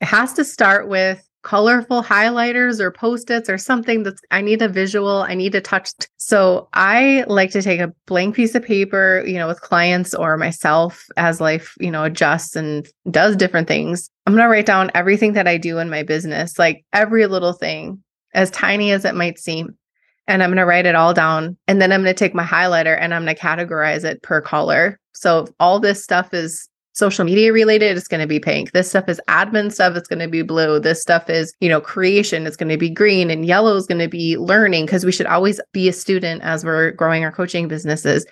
It 0.01 0.06
has 0.06 0.34
to 0.34 0.46
start 0.46 0.88
with 0.88 1.25
colorful 1.42 2.04
highlighters 2.04 2.80
or 2.80 2.92
post-its 2.92 3.50
or 3.50 3.57
something 3.57 4.04
that's 4.04 4.22
I 4.30 4.42
need 4.42 4.62
a 4.62 4.68
visual, 4.68 5.24
I 5.24 5.36
need 5.36 5.56
a 5.56 5.62
touch. 5.62 5.92
So 6.18 6.68
I 6.74 7.24
like 7.28 7.51
to 7.51 7.62
take 7.62 7.80
a 7.80 7.94
blank 8.07 8.36
piece 8.36 8.56
of 8.56 8.63
paper, 8.63 9.24
you 9.25 9.36
know, 9.36 9.48
with 9.48 9.62
clients 9.62 10.13
or 10.13 10.36
myself 10.38 11.06
as 11.16 11.40
life, 11.40 11.75
you 11.80 11.92
know, 11.92 12.04
adjusts 12.04 12.56
and 12.56 12.88
does 13.10 13.36
different 13.36 13.68
things. 13.68 14.10
I'm 14.25 14.34
going 14.34 14.44
to 14.44 14.50
write 14.50 14.66
down 14.66 14.92
everything 14.94 15.34
that 15.34 15.48
I 15.48 15.57
do 15.57 15.80
in 15.80 15.90
my 15.90 16.04
business, 16.04 16.60
like 16.60 16.84
every 16.94 17.25
little 17.25 17.54
thing, 17.54 18.04
as 18.34 18.52
tiny 18.52 18.92
as 18.92 19.06
it 19.06 19.16
might 19.16 19.40
seem. 19.40 19.78
And 20.28 20.44
I'm 20.44 20.50
going 20.50 20.57
to 20.57 20.66
write 20.66 20.86
it 20.86 20.95
all 20.95 21.13
down. 21.13 21.57
And 21.68 21.81
then 21.81 21.92
I'm 21.92 22.04
going 22.04 22.13
to 22.13 22.19
take 22.19 22.36
my 22.36 22.44
highlighter 22.44 22.95
and 23.00 23.13
I'm 23.13 23.24
going 23.24 23.36
to 23.36 23.42
categorize 23.42 24.04
it 24.04 24.22
per 24.22 24.42
color. 24.42 25.00
So 25.13 25.48
all 25.60 25.80
this 25.80 26.04
stuff 26.04 26.34
is 26.34 26.69
social 27.00 27.25
media 27.25 27.51
related, 27.51 27.98
it's 27.98 28.07
going 28.07 28.22
to 28.22 28.28
be 28.28 28.40
pink. 28.40 28.72
This 28.74 28.90
stuff 28.90 29.10
is 29.10 29.19
admin 29.28 29.72
stuff, 29.72 29.96
it's 29.96 30.07
going 30.07 30.19
to 30.19 30.28
be 30.28 30.44
blue. 30.44 30.80
This 30.80 31.01
stuff 31.01 31.30
is, 31.30 31.54
you 31.60 31.69
know, 31.69 31.81
creation, 31.81 32.46
it's 32.46 32.57
going 32.57 32.69
to 32.69 32.78
be 32.78 32.90
green, 32.90 33.31
and 33.31 33.46
yellow 33.46 33.75
is 33.75 33.88
going 33.88 34.00
to 34.00 34.07
be 34.07 34.38
learning 34.38 34.86
because 34.86 35.06
we 35.06 35.12
should 35.12 35.25
always 35.25 35.60
be 35.74 35.88
a 35.88 35.94
student 35.94 36.44
as 36.44 36.63
we're 36.63 36.92
growing 36.92 37.24
our 37.24 37.31
coaching 37.31 37.68
businesses. 37.68 38.25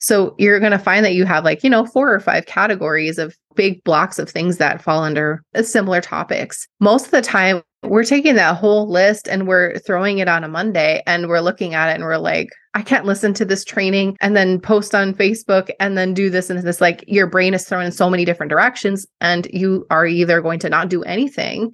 So 0.00 0.34
you're 0.38 0.58
going 0.58 0.72
to 0.72 0.78
find 0.78 1.04
that 1.04 1.14
you 1.14 1.24
have 1.26 1.44
like, 1.44 1.62
you 1.62 1.70
know, 1.70 1.86
four 1.86 2.12
or 2.12 2.18
five 2.18 2.46
categories 2.46 3.18
of 3.18 3.36
big 3.54 3.84
blocks 3.84 4.18
of 4.18 4.28
things 4.28 4.56
that 4.56 4.82
fall 4.82 5.04
under 5.04 5.44
similar 5.62 6.00
topics. 6.00 6.66
Most 6.80 7.04
of 7.04 7.10
the 7.12 7.22
time, 7.22 7.62
we're 7.82 8.04
taking 8.04 8.36
that 8.36 8.56
whole 8.56 8.88
list 8.88 9.28
and 9.28 9.48
we're 9.48 9.78
throwing 9.78 10.18
it 10.18 10.28
on 10.28 10.44
a 10.44 10.48
Monday 10.48 11.02
and 11.06 11.28
we're 11.28 11.40
looking 11.40 11.74
at 11.74 11.90
it 11.90 11.94
and 11.94 12.04
we're 12.04 12.16
like, 12.16 12.48
I 12.74 12.82
can't 12.82 13.04
listen 13.04 13.34
to 13.34 13.44
this 13.44 13.64
training 13.64 14.16
and 14.20 14.36
then 14.36 14.60
post 14.60 14.94
on 14.94 15.14
Facebook 15.14 15.70
and 15.80 15.98
then 15.98 16.14
do 16.14 16.30
this 16.30 16.48
and 16.48 16.62
this. 16.62 16.80
Like 16.80 17.04
your 17.08 17.26
brain 17.26 17.54
is 17.54 17.64
thrown 17.64 17.84
in 17.84 17.92
so 17.92 18.08
many 18.08 18.24
different 18.24 18.50
directions, 18.50 19.06
and 19.20 19.46
you 19.52 19.86
are 19.90 20.06
either 20.06 20.40
going 20.40 20.60
to 20.60 20.68
not 20.68 20.88
do 20.88 21.02
anything 21.02 21.72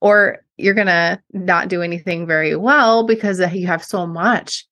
or 0.00 0.38
you're 0.56 0.74
going 0.74 0.86
to 0.86 1.20
not 1.32 1.68
do 1.68 1.82
anything 1.82 2.26
very 2.26 2.54
well 2.54 3.04
because 3.04 3.40
uh, 3.40 3.50
you 3.52 3.66
have 3.66 3.84
so 3.84 4.06
much. 4.06 4.64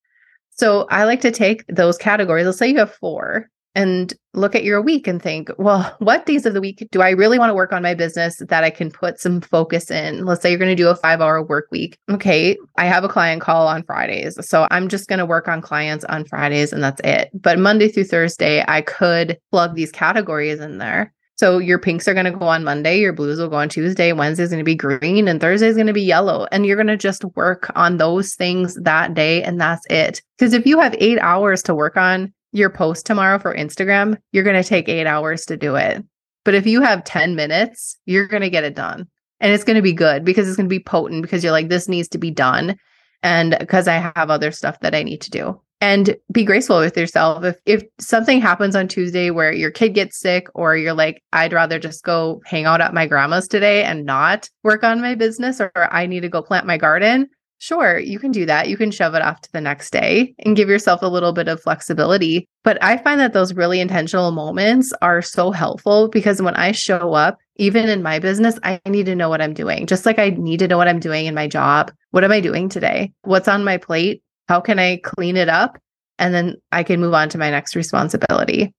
So 0.51 0.87
I 0.89 1.05
like 1.05 1.21
to 1.23 1.31
take 1.31 1.65
those 1.67 1.99
categories. 1.99 2.47
Let's 2.47 2.59
say 2.59 2.69
you 2.69 2.79
have 2.79 2.95
four 2.95 3.51
and 3.77 4.15
look 4.33 4.55
at 4.55 4.65
your 4.65 4.81
week 4.81 5.07
and 5.07 5.23
think, 5.23 5.51
well, 5.59 5.95
what 5.99 6.27
days 6.27 6.47
of 6.47 6.55
the 6.55 6.61
week 6.61 6.85
do 6.91 7.03
I 7.03 7.11
really 7.11 7.39
want 7.39 7.51
to 7.51 7.55
work 7.55 7.73
on 7.73 7.83
my 7.83 7.95
business 7.95 8.39
that 8.39 8.65
I 8.65 8.71
can 8.71 8.91
put 8.91 9.21
some 9.21 9.41
focus 9.41 9.91
in? 9.91 10.25
Let's 10.25 10.43
say 10.43 10.51
you're 10.51 10.59
going 10.59 10.75
to 10.75 10.83
do 10.83 10.89
a 10.89 10.97
five 10.97 11.21
hour 11.21 11.43
work 11.43 11.69
week. 11.71 11.99
Okay, 12.11 12.57
I 12.79 12.87
have 12.87 13.05
a 13.05 13.09
client 13.09 13.43
call 13.43 13.69
on 13.69 13.85
Fridays. 13.85 14.37
So 14.45 14.67
I'm 14.71 14.89
just 14.89 15.09
going 15.09 15.19
to 15.21 15.27
work 15.27 15.47
on 15.47 15.61
clients 15.61 16.05
on 16.07 16.25
Fridays 16.25 16.73
and 16.73 16.83
that's 16.83 17.01
it. 17.05 17.31
But 17.35 17.59
Monday 17.59 17.89
through 17.89 18.05
Thursday, 18.05 18.65
I 18.67 18.81
could 18.81 19.39
plug 19.53 19.75
these 19.75 19.93
categories 19.93 20.59
in 20.59 20.79
there. 20.79 21.13
So 21.37 21.59
your 21.59 21.79
pinks 21.79 22.09
are 22.09 22.15
going 22.15 22.25
to 22.25 22.31
go 22.31 22.47
on 22.47 22.65
Monday, 22.65 22.99
your 22.99 23.13
blues 23.13 23.39
will 23.39 23.51
go 23.51 23.57
on 23.57 23.69
Tuesday, 23.69 24.11
Wednesday's 24.15 24.49
going 24.49 24.59
to 24.59 24.65
be 24.65 24.75
green, 24.75 25.29
and 25.29 25.39
Thursday's 25.39 25.75
going 25.75 25.87
to 25.87 25.93
be 25.93 26.01
yellow. 26.01 26.47
And 26.51 26.65
you're 26.65 26.79
going 26.79 26.87
to 26.87 26.97
just 26.97 27.27
work 27.37 27.71
on 27.77 27.99
those 27.99 28.35
things 28.35 28.75
that 28.77 29.13
day, 29.13 29.43
and 29.43 29.61
that's 29.61 29.85
it. 29.91 30.23
Because 30.39 30.55
if 30.55 30.65
you 30.65 30.81
have 30.81 30.97
eight 30.99 31.19
hours 31.19 31.63
to 31.65 31.75
work 31.75 31.99
on 31.99 32.33
your 32.57 32.71
post 32.71 33.07
tomorrow 33.07 33.39
for 33.39 33.55
Instagram, 33.55 34.19
you're 34.33 34.45
going 34.45 34.61
to 34.61 34.69
take 34.69 34.89
eight 34.89 35.07
hours 35.07 35.45
to 35.47 35.57
do 35.57 35.77
it. 35.77 36.05
But 36.45 36.55
if 36.55 36.67
you 36.67 36.81
have 36.81 37.05
10 37.05 37.35
minutes, 37.35 37.99
you're 38.07 38.29
going 38.29 38.43
to 38.43 38.51
get 38.51 38.65
it 38.65 38.75
done. 38.75 39.09
And 39.41 39.53
it's 39.53 39.65
going 39.65 39.77
to 39.77 39.83
be 39.83 39.93
good 39.93 40.25
because 40.25 40.49
it's 40.49 40.57
going 40.57 40.69
to 40.69 40.75
be 40.75 40.83
potent 40.83 41.23
because 41.23 41.45
you're 41.45 41.53
like, 41.53 41.69
this 41.69 41.89
needs 41.89 42.09
to 42.09 42.19
be 42.19 42.31
done. 42.31 42.79
And 43.23 43.57
because 43.59 43.89
I 43.89 43.95
have 43.97 44.31
other 44.31 44.51
stuff 44.51 44.81
that 44.81 44.95
I 44.95 45.03
need 45.03 45.21
to 45.23 45.31
do. 45.31 45.61
And 45.83 46.17
be 46.33 46.45
graceful 46.45 46.79
with 46.79 46.97
yourself. 46.97 47.45
If 47.45 47.57
if 47.67 47.85
something 47.99 48.41
happens 48.41 48.75
on 48.75 48.89
Tuesday 48.89 49.31
where 49.31 49.53
your 49.53 49.71
kid 49.71 49.91
gets 49.91 50.19
sick 50.19 50.47
or 50.55 50.75
you're 50.75 50.95
like, 50.95 51.23
I'd 51.35 51.53
rather 51.53 51.79
just 51.79 52.03
go 52.03 52.41
hang 52.47 52.65
out 52.65 52.81
at 52.81 52.95
my 52.95 53.07
grandma's 53.07 53.47
today 53.47 53.85
and 53.85 54.07
not 54.07 54.49
work 54.63 54.83
on 54.85 55.03
my 55.03 55.15
business, 55.15 55.61
or 55.61 55.71
I 55.77 56.07
need 56.07 56.21
to 56.21 56.31
go 56.31 56.41
plant 56.41 56.67
my 56.67 56.79
garden, 56.79 57.29
Sure, 57.59 57.99
you 57.99 58.19
can 58.19 58.33
do 58.33 58.45
that. 58.47 58.69
You 58.69 58.77
can 58.77 58.91
shove 58.91 59.15
it 59.15 59.23
off 59.23 59.41
to 59.41 59.53
the 59.53 59.61
next 59.61 59.91
day 59.91 60.35
and 60.41 60.57
give 60.57 60.69
yourself 60.69 61.01
a 61.03 61.09
little 61.09 61.33
bit 61.33 61.49
of 61.49 61.63
flexibility. 61.63 62.47
But 62.65 62.83
I 62.83 62.99
find 62.99 63.19
that 63.21 63.33
those 63.33 63.55
really 63.55 63.81
intentional 63.81 64.31
moments 64.31 64.93
are 65.01 65.23
so 65.23 65.51
helpful 65.51 66.09
because 66.09 66.43
when 66.43 66.55
I 66.55 66.73
show 66.73 67.15
up, 67.15 67.39
even 67.57 67.89
in 67.89 68.03
my 68.03 68.19
business, 68.19 68.59
I 68.63 68.79
need 68.87 69.07
to 69.07 69.15
know 69.15 69.31
what 69.31 69.41
I'm 69.41 69.55
doing. 69.55 69.87
Just 69.87 70.05
like 70.05 70.19
I 70.19 70.31
need 70.31 70.59
to 70.59 70.69
know 70.69 70.77
what 70.77 70.89
I'm 70.89 71.01
doing 71.01 71.25
in 71.25 71.35
my 71.35 71.49
job. 71.49 71.91
What 72.11 72.25
am 72.25 72.33
I 72.33 72.41
doing 72.41 72.69
today? 72.69 73.13
What's 73.23 73.49
on 73.49 73.65
my 73.65 73.79
plate? 73.79 74.23
How 74.49 74.61
can 74.61 74.79
I 74.79 74.99
clean 74.99 75.37
it 75.37 75.49
up? 75.49 75.79
And 76.19 76.35
then 76.35 76.57
I 76.73 76.83
can 76.83 77.01
move 77.01 77.15
on 77.15 77.31
to 77.31 77.39
my 77.39 77.51
next 77.51 77.75
responsibility. 77.75 78.75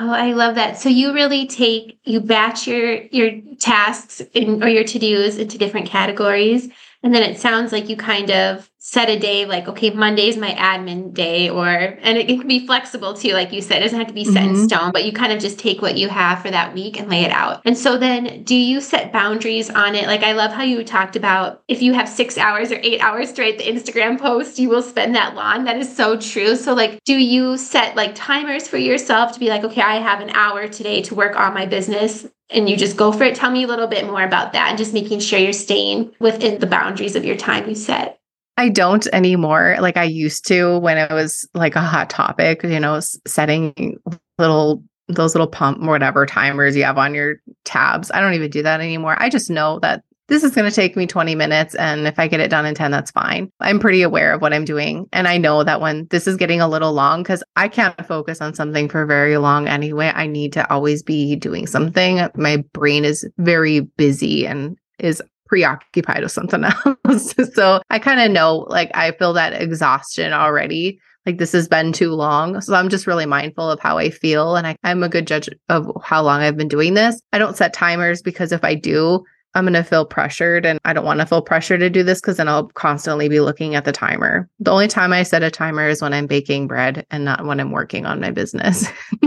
Oh, 0.00 0.10
I 0.10 0.32
love 0.32 0.54
that. 0.54 0.78
So 0.78 0.88
you 0.88 1.12
really 1.12 1.46
take 1.46 1.98
you 2.04 2.20
batch 2.20 2.66
your 2.66 2.94
your 3.12 3.32
tasks 3.60 4.22
in, 4.32 4.62
or 4.62 4.68
your 4.68 4.84
to-dos 4.84 5.36
into 5.36 5.58
different 5.58 5.86
categories 5.86 6.70
and 7.02 7.14
then 7.14 7.22
it 7.22 7.38
sounds 7.38 7.72
like 7.72 7.88
you 7.88 7.96
kind 7.96 8.30
of 8.30 8.70
set 8.84 9.08
a 9.08 9.16
day 9.16 9.46
like 9.46 9.68
okay 9.68 9.90
monday's 9.90 10.36
my 10.36 10.50
admin 10.54 11.14
day 11.14 11.48
or 11.48 11.68
and 11.68 12.18
it, 12.18 12.28
it 12.28 12.36
can 12.36 12.48
be 12.48 12.66
flexible 12.66 13.14
too 13.14 13.32
like 13.32 13.52
you 13.52 13.62
said 13.62 13.76
it 13.76 13.84
doesn't 13.84 13.98
have 14.00 14.08
to 14.08 14.12
be 14.12 14.24
set 14.24 14.42
mm-hmm. 14.42 14.56
in 14.56 14.68
stone 14.68 14.90
but 14.90 15.04
you 15.04 15.12
kind 15.12 15.32
of 15.32 15.38
just 15.38 15.56
take 15.56 15.80
what 15.80 15.96
you 15.96 16.08
have 16.08 16.42
for 16.42 16.50
that 16.50 16.74
week 16.74 16.98
and 16.98 17.08
lay 17.08 17.22
it 17.22 17.30
out 17.30 17.62
and 17.64 17.78
so 17.78 17.96
then 17.96 18.42
do 18.42 18.56
you 18.56 18.80
set 18.80 19.12
boundaries 19.12 19.70
on 19.70 19.94
it 19.94 20.08
like 20.08 20.24
i 20.24 20.32
love 20.32 20.50
how 20.50 20.64
you 20.64 20.82
talked 20.82 21.14
about 21.14 21.62
if 21.68 21.80
you 21.80 21.92
have 21.94 22.08
six 22.08 22.36
hours 22.36 22.72
or 22.72 22.78
eight 22.82 23.00
hours 23.00 23.32
to 23.32 23.42
write 23.42 23.56
the 23.56 23.64
instagram 23.64 24.18
post 24.18 24.58
you 24.58 24.68
will 24.68 24.82
spend 24.82 25.14
that 25.14 25.36
long 25.36 25.62
that 25.62 25.76
is 25.76 25.96
so 25.96 26.18
true 26.18 26.56
so 26.56 26.74
like 26.74 27.00
do 27.04 27.14
you 27.14 27.56
set 27.56 27.94
like 27.94 28.16
timers 28.16 28.66
for 28.66 28.78
yourself 28.78 29.30
to 29.30 29.38
be 29.38 29.48
like 29.48 29.62
okay 29.62 29.80
i 29.80 30.00
have 30.00 30.20
an 30.20 30.30
hour 30.30 30.66
today 30.66 31.00
to 31.00 31.14
work 31.14 31.38
on 31.38 31.54
my 31.54 31.66
business 31.66 32.26
and 32.50 32.68
you 32.68 32.76
just 32.76 32.98
go 32.98 33.12
for 33.12 33.24
it. 33.24 33.34
Tell 33.34 33.50
me 33.50 33.64
a 33.64 33.66
little 33.66 33.86
bit 33.86 34.04
more 34.04 34.22
about 34.22 34.52
that 34.52 34.68
and 34.68 34.76
just 34.76 34.92
making 34.92 35.20
sure 35.20 35.38
you're 35.38 35.54
staying 35.54 36.12
within 36.18 36.58
the 36.58 36.66
boundaries 36.66 37.16
of 37.16 37.24
your 37.24 37.36
time 37.36 37.66
you 37.66 37.74
set. 37.74 38.20
I 38.56 38.68
don't 38.68 39.06
anymore. 39.12 39.76
Like 39.80 39.96
I 39.96 40.04
used 40.04 40.46
to 40.48 40.78
when 40.78 40.98
it 40.98 41.10
was 41.10 41.48
like 41.54 41.74
a 41.76 41.80
hot 41.80 42.10
topic, 42.10 42.62
you 42.62 42.80
know, 42.80 43.00
setting 43.26 43.98
little 44.38 44.82
those 45.08 45.34
little 45.34 45.48
pump 45.48 45.80
whatever 45.82 46.26
timers 46.26 46.76
you 46.76 46.84
have 46.84 46.98
on 46.98 47.14
your 47.14 47.36
tabs. 47.64 48.10
I 48.12 48.20
don't 48.20 48.34
even 48.34 48.50
do 48.50 48.62
that 48.62 48.80
anymore. 48.80 49.16
I 49.18 49.28
just 49.28 49.50
know 49.50 49.78
that 49.80 50.04
this 50.28 50.44
is 50.44 50.54
going 50.54 50.68
to 50.68 50.74
take 50.74 50.96
me 50.96 51.06
20 51.06 51.34
minutes 51.34 51.74
and 51.74 52.06
if 52.06 52.18
I 52.18 52.28
get 52.28 52.40
it 52.40 52.50
done 52.50 52.64
in 52.64 52.74
10 52.74 52.90
that's 52.90 53.10
fine. 53.10 53.50
I'm 53.60 53.78
pretty 53.78 54.02
aware 54.02 54.32
of 54.32 54.40
what 54.40 54.52
I'm 54.52 54.64
doing 54.64 55.06
and 55.12 55.28
I 55.28 55.36
know 55.36 55.64
that 55.64 55.80
when 55.80 56.06
this 56.10 56.26
is 56.26 56.36
getting 56.36 56.60
a 56.60 56.68
little 56.68 56.92
long 56.92 57.24
cuz 57.24 57.42
I 57.56 57.68
can't 57.68 58.06
focus 58.06 58.40
on 58.40 58.54
something 58.54 58.88
for 58.88 59.04
very 59.04 59.36
long 59.36 59.66
anyway. 59.66 60.12
I 60.14 60.26
need 60.26 60.52
to 60.54 60.70
always 60.70 61.02
be 61.02 61.36
doing 61.36 61.66
something. 61.66 62.20
My 62.36 62.64
brain 62.72 63.04
is 63.04 63.28
very 63.38 63.80
busy 63.80 64.46
and 64.46 64.76
is 64.98 65.22
preoccupied 65.52 66.22
with 66.22 66.32
something 66.32 66.64
else. 67.06 67.34
so 67.52 67.82
I 67.90 67.98
kind 67.98 68.20
of 68.20 68.30
know, 68.30 68.64
like, 68.70 68.90
I 68.94 69.12
feel 69.12 69.34
that 69.34 69.52
exhaustion 69.52 70.32
already. 70.32 70.98
Like, 71.26 71.36
this 71.36 71.52
has 71.52 71.68
been 71.68 71.92
too 71.92 72.12
long. 72.12 72.62
So 72.62 72.74
I'm 72.74 72.88
just 72.88 73.06
really 73.06 73.26
mindful 73.26 73.70
of 73.70 73.78
how 73.78 73.98
I 73.98 74.08
feel. 74.08 74.56
And 74.56 74.66
I, 74.66 74.76
I'm 74.82 75.02
a 75.02 75.10
good 75.10 75.26
judge 75.26 75.50
of 75.68 75.92
how 76.02 76.22
long 76.22 76.40
I've 76.40 76.56
been 76.56 76.68
doing 76.68 76.94
this. 76.94 77.20
I 77.34 77.38
don't 77.38 77.54
set 77.54 77.74
timers 77.74 78.22
because 78.22 78.50
if 78.50 78.64
I 78.64 78.74
do, 78.74 79.22
I'm 79.54 79.64
going 79.64 79.74
to 79.74 79.82
feel 79.82 80.06
pressured 80.06 80.64
and 80.64 80.80
I 80.86 80.94
don't 80.94 81.04
want 81.04 81.20
to 81.20 81.26
feel 81.26 81.42
pressure 81.42 81.76
to 81.76 81.90
do 81.90 82.02
this 82.02 82.22
because 82.22 82.38
then 82.38 82.48
I'll 82.48 82.68
constantly 82.68 83.28
be 83.28 83.40
looking 83.40 83.74
at 83.74 83.84
the 83.84 83.92
timer. 83.92 84.48
The 84.58 84.70
only 84.70 84.88
time 84.88 85.12
I 85.12 85.22
set 85.22 85.42
a 85.42 85.50
timer 85.50 85.86
is 85.86 86.00
when 86.00 86.14
I'm 86.14 86.26
baking 86.26 86.66
bread 86.66 87.04
and 87.10 87.26
not 87.26 87.44
when 87.44 87.60
I'm 87.60 87.72
working 87.72 88.06
on 88.06 88.20
my 88.20 88.30
business. 88.30 88.86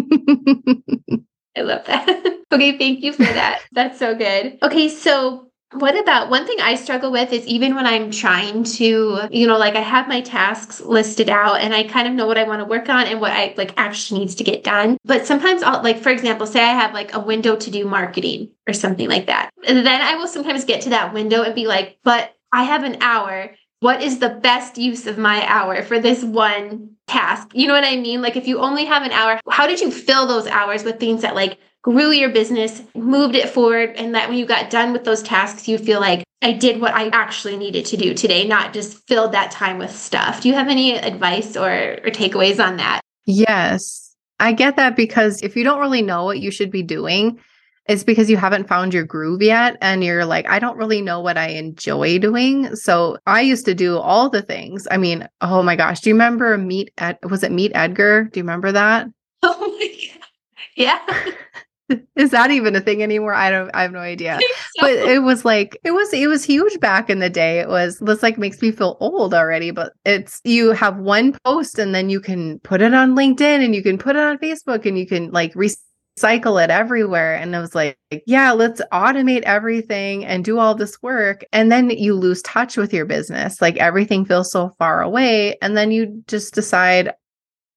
I 1.55 1.61
love 1.61 1.85
that. 1.85 2.09
okay, 2.51 2.79
thank 2.79 3.03
you 3.03 3.13
for 3.13 3.25
that. 3.25 3.61
That's 3.73 3.99
so 3.99 4.15
good. 4.15 4.57
Okay, 4.63 4.89
so 4.89 5.51
what 5.73 5.99
about 5.99 6.29
one 6.29 6.45
thing 6.45 6.57
I 6.61 6.75
struggle 6.75 7.11
with 7.11 7.33
is 7.33 7.45
even 7.47 7.75
when 7.75 7.85
I'm 7.85 8.11
trying 8.11 8.63
to, 8.63 9.27
you 9.31 9.47
know, 9.47 9.57
like 9.57 9.75
I 9.75 9.81
have 9.81 10.07
my 10.07 10.21
tasks 10.21 10.79
listed 10.79 11.29
out 11.29 11.59
and 11.59 11.73
I 11.73 11.83
kind 11.83 12.07
of 12.07 12.13
know 12.13 12.27
what 12.27 12.37
I 12.37 12.43
want 12.43 12.59
to 12.59 12.65
work 12.65 12.87
on 12.87 13.07
and 13.07 13.19
what 13.19 13.31
I 13.31 13.53
like 13.57 13.73
actually 13.75 14.21
needs 14.21 14.35
to 14.35 14.43
get 14.43 14.63
done. 14.63 14.97
But 15.03 15.25
sometimes 15.25 15.63
I'll 15.63 15.83
like, 15.83 15.99
for 15.99 16.09
example, 16.11 16.47
say 16.47 16.61
I 16.61 16.73
have 16.73 16.93
like 16.93 17.13
a 17.13 17.19
window 17.19 17.55
to 17.55 17.71
do 17.71 17.85
marketing 17.85 18.51
or 18.67 18.73
something 18.73 19.09
like 19.09 19.25
that. 19.25 19.49
And 19.67 19.85
then 19.85 20.01
I 20.01 20.15
will 20.15 20.27
sometimes 20.27 20.65
get 20.65 20.81
to 20.81 20.89
that 20.91 21.13
window 21.13 21.41
and 21.41 21.55
be 21.55 21.67
like, 21.67 21.97
but 22.03 22.35
I 22.51 22.63
have 22.63 22.83
an 22.83 22.97
hour. 23.01 23.51
What 23.81 24.01
is 24.01 24.19
the 24.19 24.29
best 24.29 24.77
use 24.77 25.05
of 25.05 25.17
my 25.17 25.45
hour 25.47 25.83
for 25.83 25.99
this 25.99 26.23
one 26.23 26.91
task? 27.07 27.49
You 27.53 27.67
know 27.67 27.73
what 27.73 27.83
I 27.83 27.97
mean? 27.97 28.21
Like 28.21 28.37
if 28.37 28.47
you 28.47 28.59
only 28.59 28.85
have 28.85 29.03
an 29.03 29.11
hour, 29.11 29.39
how 29.49 29.67
did 29.67 29.81
you 29.81 29.91
fill 29.91 30.25
those 30.25 30.47
hours 30.47 30.83
with 30.83 30.99
things 30.99 31.23
that 31.23 31.35
like 31.35 31.59
grew 31.85 32.09
your 32.09 32.29
business, 32.29 32.81
moved 32.95 33.35
it 33.35 33.47
forward, 33.47 33.91
and 33.95 34.15
that 34.15 34.27
when 34.27 34.39
you 34.39 34.45
got 34.45 34.71
done 34.71 34.91
with 34.91 35.03
those 35.03 35.21
tasks, 35.21 35.67
you 35.67 35.77
feel 35.77 35.99
like 35.99 36.23
I 36.41 36.51
did 36.51 36.81
what 36.81 36.95
I 36.95 37.09
actually 37.09 37.57
needed 37.57 37.85
to 37.85 37.97
do 37.97 38.15
today, 38.15 38.47
not 38.47 38.73
just 38.73 39.07
filled 39.07 39.33
that 39.33 39.51
time 39.51 39.77
with 39.77 39.95
stuff. 39.95 40.41
Do 40.41 40.49
you 40.49 40.55
have 40.55 40.67
any 40.67 40.97
advice 40.97 41.55
or, 41.55 41.69
or 42.03 42.09
takeaways 42.09 42.59
on 42.59 42.77
that? 42.77 43.01
Yes. 43.25 44.15
I 44.39 44.51
get 44.53 44.77
that 44.77 44.95
because 44.95 45.43
if 45.43 45.55
you 45.55 45.63
don't 45.63 45.79
really 45.79 46.01
know 46.01 46.25
what 46.25 46.39
you 46.39 46.49
should 46.49 46.71
be 46.71 46.81
doing, 46.81 47.39
it's 47.87 48.03
because 48.03 48.31
you 48.31 48.37
haven't 48.37 48.67
found 48.67 48.91
your 48.91 49.03
groove 49.03 49.43
yet. 49.43 49.77
And 49.79 50.03
you're 50.03 50.25
like, 50.25 50.49
I 50.49 50.57
don't 50.57 50.77
really 50.77 51.01
know 51.01 51.19
what 51.19 51.37
I 51.37 51.49
enjoy 51.49 52.17
doing. 52.17 52.75
So 52.75 53.19
I 53.27 53.41
used 53.41 53.65
to 53.65 53.75
do 53.75 53.99
all 53.99 54.27
the 54.31 54.41
things. 54.41 54.87
I 54.89 54.97
mean, 54.97 55.27
oh 55.41 55.61
my 55.61 55.75
gosh. 55.75 55.99
Do 55.99 56.09
you 56.09 56.15
remember 56.15 56.57
Meet 56.57 56.93
Ed? 56.97 57.19
Was 57.29 57.43
it 57.43 57.51
Meet 57.51 57.73
Edgar? 57.75 58.23
Do 58.23 58.39
you 58.39 58.43
remember 58.43 58.71
that? 58.71 59.07
Oh 59.43 59.59
my 59.59 59.87
God. 59.87 60.27
Yeah. 60.75 60.99
Is 62.15 62.31
that 62.31 62.51
even 62.51 62.75
a 62.75 62.81
thing 62.81 63.03
anymore? 63.03 63.33
I 63.33 63.49
don't 63.51 63.69
I 63.73 63.83
have 63.83 63.91
no 63.91 63.99
idea. 63.99 64.39
So. 64.75 64.81
But 64.81 64.93
it 64.93 65.21
was 65.23 65.45
like 65.45 65.79
it 65.83 65.91
was 65.91 66.11
it 66.13 66.27
was 66.27 66.43
huge 66.43 66.79
back 66.79 67.09
in 67.09 67.19
the 67.19 67.29
day. 67.29 67.59
It 67.59 67.69
was 67.69 67.99
this 67.99 68.23
like 68.23 68.37
makes 68.37 68.61
me 68.61 68.71
feel 68.71 68.97
old 68.99 69.33
already, 69.33 69.71
but 69.71 69.93
it's 70.05 70.41
you 70.43 70.71
have 70.71 70.97
one 70.97 71.37
post 71.45 71.77
and 71.79 71.93
then 71.93 72.09
you 72.09 72.19
can 72.19 72.59
put 72.59 72.81
it 72.81 72.93
on 72.93 73.15
LinkedIn 73.15 73.63
and 73.63 73.75
you 73.75 73.83
can 73.83 73.97
put 73.97 74.15
it 74.15 74.23
on 74.23 74.37
Facebook 74.39 74.85
and 74.85 74.97
you 74.97 75.05
can 75.05 75.31
like 75.31 75.53
recycle 75.53 76.63
it 76.63 76.69
everywhere. 76.69 77.35
And 77.35 77.55
I 77.55 77.59
was 77.59 77.75
like, 77.75 77.97
yeah, 78.25 78.51
let's 78.51 78.81
automate 78.91 79.43
everything 79.43 80.25
and 80.25 80.43
do 80.43 80.57
all 80.59 80.73
this 80.73 81.01
work. 81.03 81.43
And 81.53 81.71
then 81.71 81.89
you 81.91 82.15
lose 82.15 82.41
touch 82.41 82.77
with 82.77 82.93
your 82.93 83.05
business. 83.05 83.61
Like 83.61 83.77
everything 83.77 84.25
feels 84.25 84.51
so 84.51 84.71
far 84.79 85.01
away. 85.01 85.57
And 85.61 85.77
then 85.77 85.91
you 85.91 86.23
just 86.27 86.53
decide, 86.55 87.13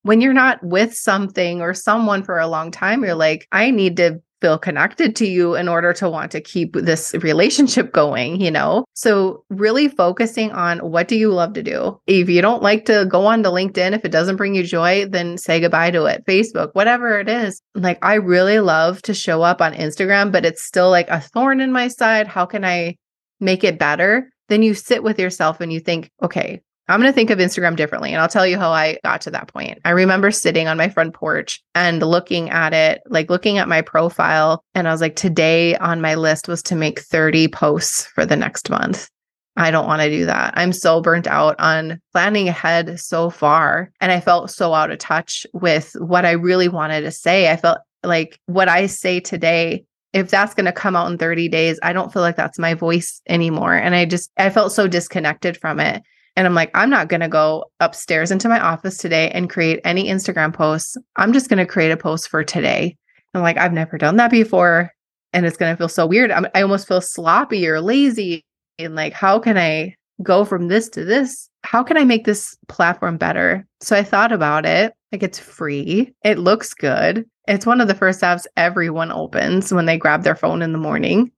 when 0.03 0.21
you're 0.21 0.33
not 0.33 0.63
with 0.63 0.93
something 0.93 1.61
or 1.61 1.73
someone 1.73 2.23
for 2.23 2.39
a 2.39 2.47
long 2.47 2.71
time, 2.71 3.03
you're 3.03 3.15
like, 3.15 3.47
I 3.51 3.71
need 3.71 3.97
to 3.97 4.21
feel 4.41 4.57
connected 4.57 5.15
to 5.17 5.27
you 5.27 5.55
in 5.55 5.67
order 5.67 5.93
to 5.93 6.09
want 6.09 6.31
to 6.31 6.41
keep 6.41 6.73
this 6.73 7.13
relationship 7.21 7.91
going, 7.93 8.39
you 8.39 8.51
know? 8.51 8.85
So 8.93 9.43
really 9.49 9.87
focusing 9.87 10.51
on 10.51 10.79
what 10.79 11.07
do 11.07 11.17
you 11.17 11.31
love 11.31 11.53
to 11.53 11.63
do? 11.63 11.99
If 12.07 12.29
you 12.29 12.41
don't 12.41 12.63
like 12.63 12.85
to 12.85 13.05
go 13.09 13.25
on 13.25 13.43
to 13.43 13.49
LinkedIn, 13.49 13.93
if 13.93 14.05
it 14.05 14.11
doesn't 14.11 14.37
bring 14.37 14.55
you 14.55 14.63
joy, 14.63 15.07
then 15.07 15.37
say 15.37 15.59
goodbye 15.59 15.91
to 15.91 16.05
it. 16.05 16.25
Facebook, 16.25 16.69
whatever 16.73 17.19
it 17.19 17.29
is. 17.29 17.61
Like 17.75 17.99
I 18.01 18.15
really 18.15 18.59
love 18.59 19.01
to 19.03 19.13
show 19.13 19.41
up 19.41 19.61
on 19.61 19.73
Instagram, 19.73 20.31
but 20.31 20.45
it's 20.45 20.63
still 20.63 20.89
like 20.89 21.09
a 21.09 21.19
thorn 21.19 21.59
in 21.59 21.71
my 21.71 21.87
side. 21.87 22.27
How 22.27 22.45
can 22.45 22.63
I 22.63 22.95
make 23.39 23.63
it 23.63 23.79
better? 23.79 24.31
Then 24.47 24.63
you 24.63 24.73
sit 24.73 25.03
with 25.03 25.19
yourself 25.19 25.61
and 25.61 25.71
you 25.71 25.79
think, 25.79 26.09
okay, 26.23 26.61
I'm 26.89 26.99
going 26.99 27.11
to 27.11 27.15
think 27.15 27.29
of 27.29 27.39
Instagram 27.39 27.75
differently. 27.75 28.11
And 28.11 28.21
I'll 28.21 28.27
tell 28.27 28.47
you 28.47 28.57
how 28.57 28.71
I 28.71 28.97
got 29.03 29.21
to 29.21 29.31
that 29.31 29.47
point. 29.47 29.79
I 29.85 29.91
remember 29.91 30.31
sitting 30.31 30.67
on 30.67 30.77
my 30.77 30.89
front 30.89 31.13
porch 31.13 31.61
and 31.75 32.01
looking 32.01 32.49
at 32.49 32.73
it, 32.73 33.01
like 33.07 33.29
looking 33.29 33.59
at 33.59 33.67
my 33.67 33.81
profile. 33.81 34.63
And 34.73 34.87
I 34.87 34.91
was 34.91 35.01
like, 35.01 35.15
today 35.15 35.75
on 35.77 36.01
my 36.01 36.15
list 36.15 36.47
was 36.47 36.63
to 36.63 36.75
make 36.75 36.99
30 36.99 37.47
posts 37.49 38.07
for 38.07 38.25
the 38.25 38.35
next 38.35 38.69
month. 38.69 39.09
I 39.55 39.71
don't 39.71 39.87
want 39.87 40.01
to 40.01 40.09
do 40.09 40.25
that. 40.25 40.53
I'm 40.57 40.73
so 40.73 41.01
burnt 41.01 41.27
out 41.27 41.55
on 41.59 42.01
planning 42.13 42.47
ahead 42.47 42.99
so 42.99 43.29
far. 43.29 43.91
And 44.01 44.11
I 44.11 44.19
felt 44.19 44.49
so 44.49 44.73
out 44.73 44.91
of 44.91 44.97
touch 44.99 45.45
with 45.53 45.95
what 45.99 46.25
I 46.25 46.31
really 46.31 46.69
wanted 46.69 47.01
to 47.01 47.11
say. 47.11 47.51
I 47.51 47.57
felt 47.57 47.79
like 48.03 48.39
what 48.45 48.69
I 48.69 48.87
say 48.87 49.19
today 49.19 49.85
if 50.13 50.29
that's 50.31 50.53
going 50.53 50.65
to 50.65 50.71
come 50.71 50.95
out 50.95 51.11
in 51.11 51.17
30 51.17 51.49
days, 51.49 51.79
I 51.83 51.93
don't 51.93 52.11
feel 52.11 52.21
like 52.21 52.35
that's 52.35 52.57
my 52.57 52.73
voice 52.73 53.21
anymore. 53.29 53.75
And 53.75 53.93
I 53.93 54.05
just, 54.05 54.31
I 54.37 54.49
felt 54.49 54.71
so 54.71 54.87
disconnected 54.87 55.57
from 55.57 55.79
it. 55.79 56.01
And 56.35 56.47
I'm 56.47 56.55
like, 56.55 56.71
I'm 56.73 56.89
not 56.89 57.09
going 57.09 57.21
to 57.21 57.27
go 57.27 57.65
upstairs 57.79 58.31
into 58.31 58.49
my 58.49 58.59
office 58.59 58.97
today 58.97 59.29
and 59.31 59.49
create 59.49 59.81
any 59.83 60.05
Instagram 60.05 60.53
posts. 60.53 60.95
I'm 61.15 61.33
just 61.33 61.49
going 61.49 61.57
to 61.57 61.65
create 61.65 61.91
a 61.91 61.97
post 61.97 62.29
for 62.29 62.43
today. 62.43 62.95
I'm 63.33 63.41
like, 63.41 63.57
I've 63.57 63.73
never 63.73 63.97
done 63.97 64.15
that 64.17 64.31
before. 64.31 64.91
And 65.33 65.45
it's 65.45 65.57
going 65.57 65.73
to 65.73 65.77
feel 65.77 65.89
so 65.89 66.07
weird. 66.07 66.31
I'm, 66.31 66.47
I 66.55 66.61
almost 66.61 66.87
feel 66.87 67.01
sloppy 67.01 67.67
or 67.67 67.81
lazy. 67.81 68.43
And 68.77 68.95
like, 68.95 69.13
how 69.13 69.39
can 69.39 69.57
I 69.57 69.95
go 70.23 70.45
from 70.45 70.67
this 70.67 70.89
to 70.89 71.05
this? 71.05 71.49
How 71.63 71.83
can 71.83 71.97
I 71.97 72.05
make 72.05 72.25
this 72.25 72.57
platform 72.67 73.17
better? 73.17 73.67
So 73.81 73.95
I 73.95 74.03
thought 74.03 74.31
about 74.31 74.65
it. 74.65 74.93
Like, 75.11 75.23
it's 75.23 75.39
free, 75.39 76.13
it 76.23 76.37
looks 76.37 76.73
good. 76.73 77.25
It's 77.47 77.65
one 77.65 77.81
of 77.81 77.87
the 77.87 77.95
first 77.95 78.21
apps 78.21 78.45
everyone 78.55 79.11
opens 79.11 79.73
when 79.73 79.87
they 79.87 79.97
grab 79.97 80.23
their 80.23 80.35
phone 80.35 80.61
in 80.61 80.71
the 80.71 80.77
morning. 80.77 81.31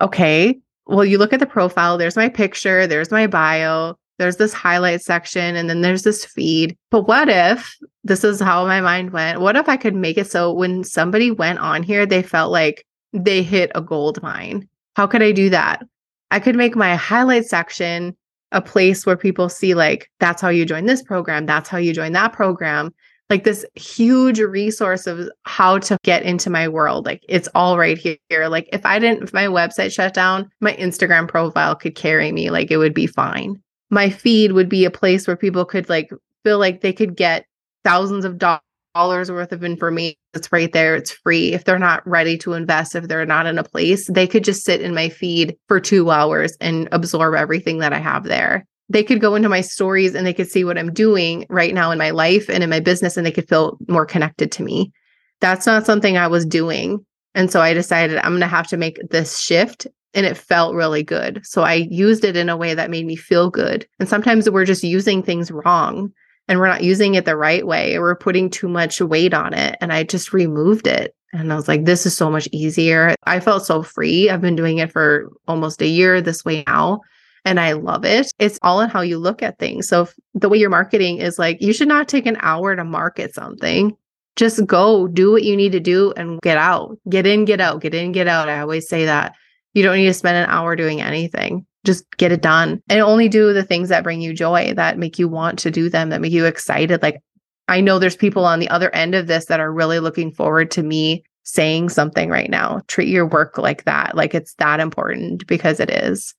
Okay. 0.00 0.58
Well, 0.86 1.04
you 1.04 1.16
look 1.16 1.32
at 1.32 1.40
the 1.40 1.46
profile, 1.46 1.96
there's 1.96 2.16
my 2.16 2.28
picture, 2.28 2.86
there's 2.86 3.10
my 3.10 3.26
bio, 3.26 3.96
there's 4.22 4.36
this 4.36 4.52
highlight 4.52 5.02
section 5.02 5.56
and 5.56 5.68
then 5.68 5.80
there's 5.80 6.04
this 6.04 6.24
feed. 6.24 6.78
But 6.90 7.08
what 7.08 7.28
if 7.28 7.76
this 8.04 8.22
is 8.22 8.40
how 8.40 8.64
my 8.64 8.80
mind 8.80 9.10
went? 9.10 9.40
What 9.40 9.56
if 9.56 9.68
I 9.68 9.76
could 9.76 9.96
make 9.96 10.16
it 10.16 10.30
so 10.30 10.52
when 10.52 10.84
somebody 10.84 11.32
went 11.32 11.58
on 11.58 11.82
here, 11.82 12.06
they 12.06 12.22
felt 12.22 12.52
like 12.52 12.86
they 13.12 13.42
hit 13.42 13.72
a 13.74 13.82
gold 13.82 14.22
mine? 14.22 14.68
How 14.94 15.08
could 15.08 15.22
I 15.22 15.32
do 15.32 15.50
that? 15.50 15.82
I 16.30 16.38
could 16.38 16.54
make 16.54 16.76
my 16.76 16.94
highlight 16.94 17.46
section 17.46 18.16
a 18.52 18.62
place 18.62 19.04
where 19.04 19.16
people 19.16 19.48
see, 19.48 19.74
like, 19.74 20.08
that's 20.20 20.40
how 20.40 20.50
you 20.50 20.64
join 20.64 20.86
this 20.86 21.02
program, 21.02 21.46
that's 21.46 21.68
how 21.68 21.78
you 21.78 21.92
join 21.92 22.12
that 22.12 22.32
program. 22.32 22.94
Like 23.28 23.42
this 23.42 23.64
huge 23.74 24.38
resource 24.38 25.06
of 25.08 25.28
how 25.44 25.78
to 25.78 25.98
get 26.04 26.22
into 26.22 26.48
my 26.48 26.68
world. 26.68 27.06
Like 27.06 27.24
it's 27.28 27.48
all 27.54 27.78
right 27.78 27.96
here. 27.96 28.18
Like 28.46 28.68
if 28.72 28.84
I 28.84 28.98
didn't, 28.98 29.22
if 29.22 29.32
my 29.32 29.46
website 29.46 29.90
shut 29.90 30.12
down, 30.12 30.50
my 30.60 30.74
Instagram 30.74 31.26
profile 31.26 31.74
could 31.74 31.94
carry 31.94 32.30
me. 32.30 32.50
Like 32.50 32.70
it 32.70 32.76
would 32.76 32.92
be 32.92 33.06
fine 33.06 33.62
my 33.92 34.08
feed 34.08 34.52
would 34.52 34.70
be 34.70 34.86
a 34.86 34.90
place 34.90 35.26
where 35.26 35.36
people 35.36 35.64
could 35.66 35.88
like 35.88 36.10
feel 36.42 36.58
like 36.58 36.80
they 36.80 36.94
could 36.94 37.14
get 37.14 37.46
thousands 37.84 38.24
of 38.24 38.38
dollars 38.38 39.30
worth 39.30 39.52
of 39.52 39.62
information. 39.62 40.16
It's 40.34 40.50
right 40.50 40.72
there. 40.72 40.96
It's 40.96 41.10
free. 41.10 41.52
If 41.52 41.64
they're 41.64 41.78
not 41.78 42.04
ready 42.08 42.38
to 42.38 42.54
invest, 42.54 42.96
if 42.96 43.06
they're 43.06 43.26
not 43.26 43.46
in 43.46 43.58
a 43.58 43.62
place, 43.64 44.08
they 44.08 44.26
could 44.26 44.44
just 44.44 44.64
sit 44.64 44.80
in 44.80 44.94
my 44.94 45.10
feed 45.10 45.56
for 45.68 45.78
two 45.78 46.10
hours 46.10 46.56
and 46.58 46.88
absorb 46.90 47.34
everything 47.34 47.78
that 47.78 47.92
I 47.92 47.98
have 47.98 48.24
there. 48.24 48.66
they 48.92 49.02
could 49.02 49.20
go 49.20 49.34
into 49.34 49.48
my 49.48 49.60
stories 49.62 50.14
and 50.14 50.26
they 50.26 50.34
could 50.34 50.50
see 50.50 50.64
what 50.64 50.76
I'm 50.76 50.92
doing 50.92 51.46
right 51.48 51.72
now 51.72 51.90
in 51.90 51.98
my 51.98 52.10
life 52.10 52.48
and 52.48 52.62
in 52.62 52.70
my 52.70 52.80
business 52.80 53.16
and 53.16 53.24
they 53.26 53.32
could 53.32 53.48
feel 53.48 53.78
more 53.88 54.04
connected 54.04 54.52
to 54.52 54.62
me. 54.62 54.92
That's 55.40 55.66
not 55.66 55.86
something 55.86 56.16
I 56.16 56.26
was 56.26 56.44
doing. 56.44 57.04
And 57.34 57.50
so 57.50 57.60
I 57.60 57.72
decided 57.72 58.18
I'm 58.18 58.32
going 58.32 58.40
to 58.40 58.46
have 58.46 58.68
to 58.68 58.76
make 58.76 58.98
this 59.10 59.38
shift 59.38 59.86
and 60.14 60.26
it 60.26 60.36
felt 60.36 60.74
really 60.74 61.02
good. 61.02 61.40
So 61.44 61.62
I 61.62 61.74
used 61.90 62.24
it 62.24 62.36
in 62.36 62.48
a 62.48 62.56
way 62.56 62.74
that 62.74 62.90
made 62.90 63.06
me 63.06 63.16
feel 63.16 63.50
good. 63.50 63.86
And 63.98 64.08
sometimes 64.08 64.48
we're 64.48 64.64
just 64.64 64.84
using 64.84 65.22
things 65.22 65.50
wrong 65.50 66.12
and 66.48 66.58
we're 66.58 66.68
not 66.68 66.82
using 66.82 67.14
it 67.14 67.24
the 67.24 67.36
right 67.36 67.66
way. 67.66 67.98
We're 67.98 68.16
putting 68.16 68.50
too 68.50 68.68
much 68.68 69.00
weight 69.00 69.34
on 69.34 69.54
it. 69.54 69.76
And 69.80 69.92
I 69.92 70.02
just 70.02 70.32
removed 70.32 70.86
it. 70.86 71.14
And 71.32 71.50
I 71.50 71.56
was 71.56 71.66
like, 71.66 71.84
this 71.84 72.04
is 72.04 72.14
so 72.14 72.30
much 72.30 72.46
easier. 72.52 73.14
I 73.24 73.40
felt 73.40 73.64
so 73.64 73.82
free. 73.82 74.28
I've 74.28 74.42
been 74.42 74.56
doing 74.56 74.78
it 74.78 74.92
for 74.92 75.30
almost 75.48 75.80
a 75.80 75.86
year 75.86 76.20
this 76.20 76.44
way 76.44 76.62
now. 76.66 77.00
And 77.44 77.58
I 77.58 77.72
love 77.72 78.04
it. 78.04 78.30
It's 78.38 78.58
all 78.62 78.80
in 78.82 78.90
how 78.90 79.00
you 79.00 79.18
look 79.18 79.42
at 79.42 79.58
things. 79.58 79.88
So 79.88 80.08
the 80.34 80.48
way 80.48 80.58
you're 80.58 80.70
marketing 80.70 81.18
is 81.18 81.38
like, 81.38 81.60
you 81.60 81.72
should 81.72 81.88
not 81.88 82.06
take 82.06 82.26
an 82.26 82.36
hour 82.40 82.76
to 82.76 82.84
market 82.84 83.34
something. 83.34 83.96
Just 84.36 84.64
go 84.66 85.08
do 85.08 85.32
what 85.32 85.42
you 85.42 85.56
need 85.56 85.72
to 85.72 85.80
do 85.80 86.12
and 86.16 86.40
get 86.42 86.56
out. 86.56 86.98
Get 87.08 87.26
in, 87.26 87.44
get 87.44 87.60
out, 87.60 87.80
get 87.80 87.94
in, 87.94 88.12
get 88.12 88.28
out. 88.28 88.48
I 88.48 88.60
always 88.60 88.88
say 88.88 89.06
that. 89.06 89.34
You 89.74 89.82
don't 89.82 89.96
need 89.96 90.06
to 90.06 90.14
spend 90.14 90.36
an 90.36 90.50
hour 90.50 90.76
doing 90.76 91.00
anything. 91.00 91.66
Just 91.84 92.04
get 92.16 92.32
it 92.32 92.42
done 92.42 92.80
and 92.88 93.00
only 93.00 93.28
do 93.28 93.52
the 93.52 93.64
things 93.64 93.88
that 93.88 94.04
bring 94.04 94.20
you 94.20 94.32
joy, 94.34 94.72
that 94.76 94.98
make 94.98 95.18
you 95.18 95.28
want 95.28 95.58
to 95.60 95.70
do 95.70 95.88
them, 95.88 96.10
that 96.10 96.20
make 96.20 96.32
you 96.32 96.46
excited. 96.46 97.02
Like 97.02 97.22
I 97.68 97.80
know 97.80 97.98
there's 97.98 98.16
people 98.16 98.44
on 98.44 98.60
the 98.60 98.68
other 98.68 98.94
end 98.94 99.14
of 99.14 99.26
this 99.26 99.46
that 99.46 99.60
are 99.60 99.72
really 99.72 99.98
looking 99.98 100.30
forward 100.30 100.70
to 100.72 100.82
me 100.82 101.24
saying 101.44 101.88
something 101.88 102.28
right 102.28 102.50
now. 102.50 102.82
Treat 102.86 103.08
your 103.08 103.26
work 103.26 103.58
like 103.58 103.84
that. 103.84 104.14
Like 104.14 104.34
it's 104.34 104.54
that 104.54 104.78
important 104.78 105.46
because 105.46 105.80
it 105.80 105.90
is. 105.90 106.34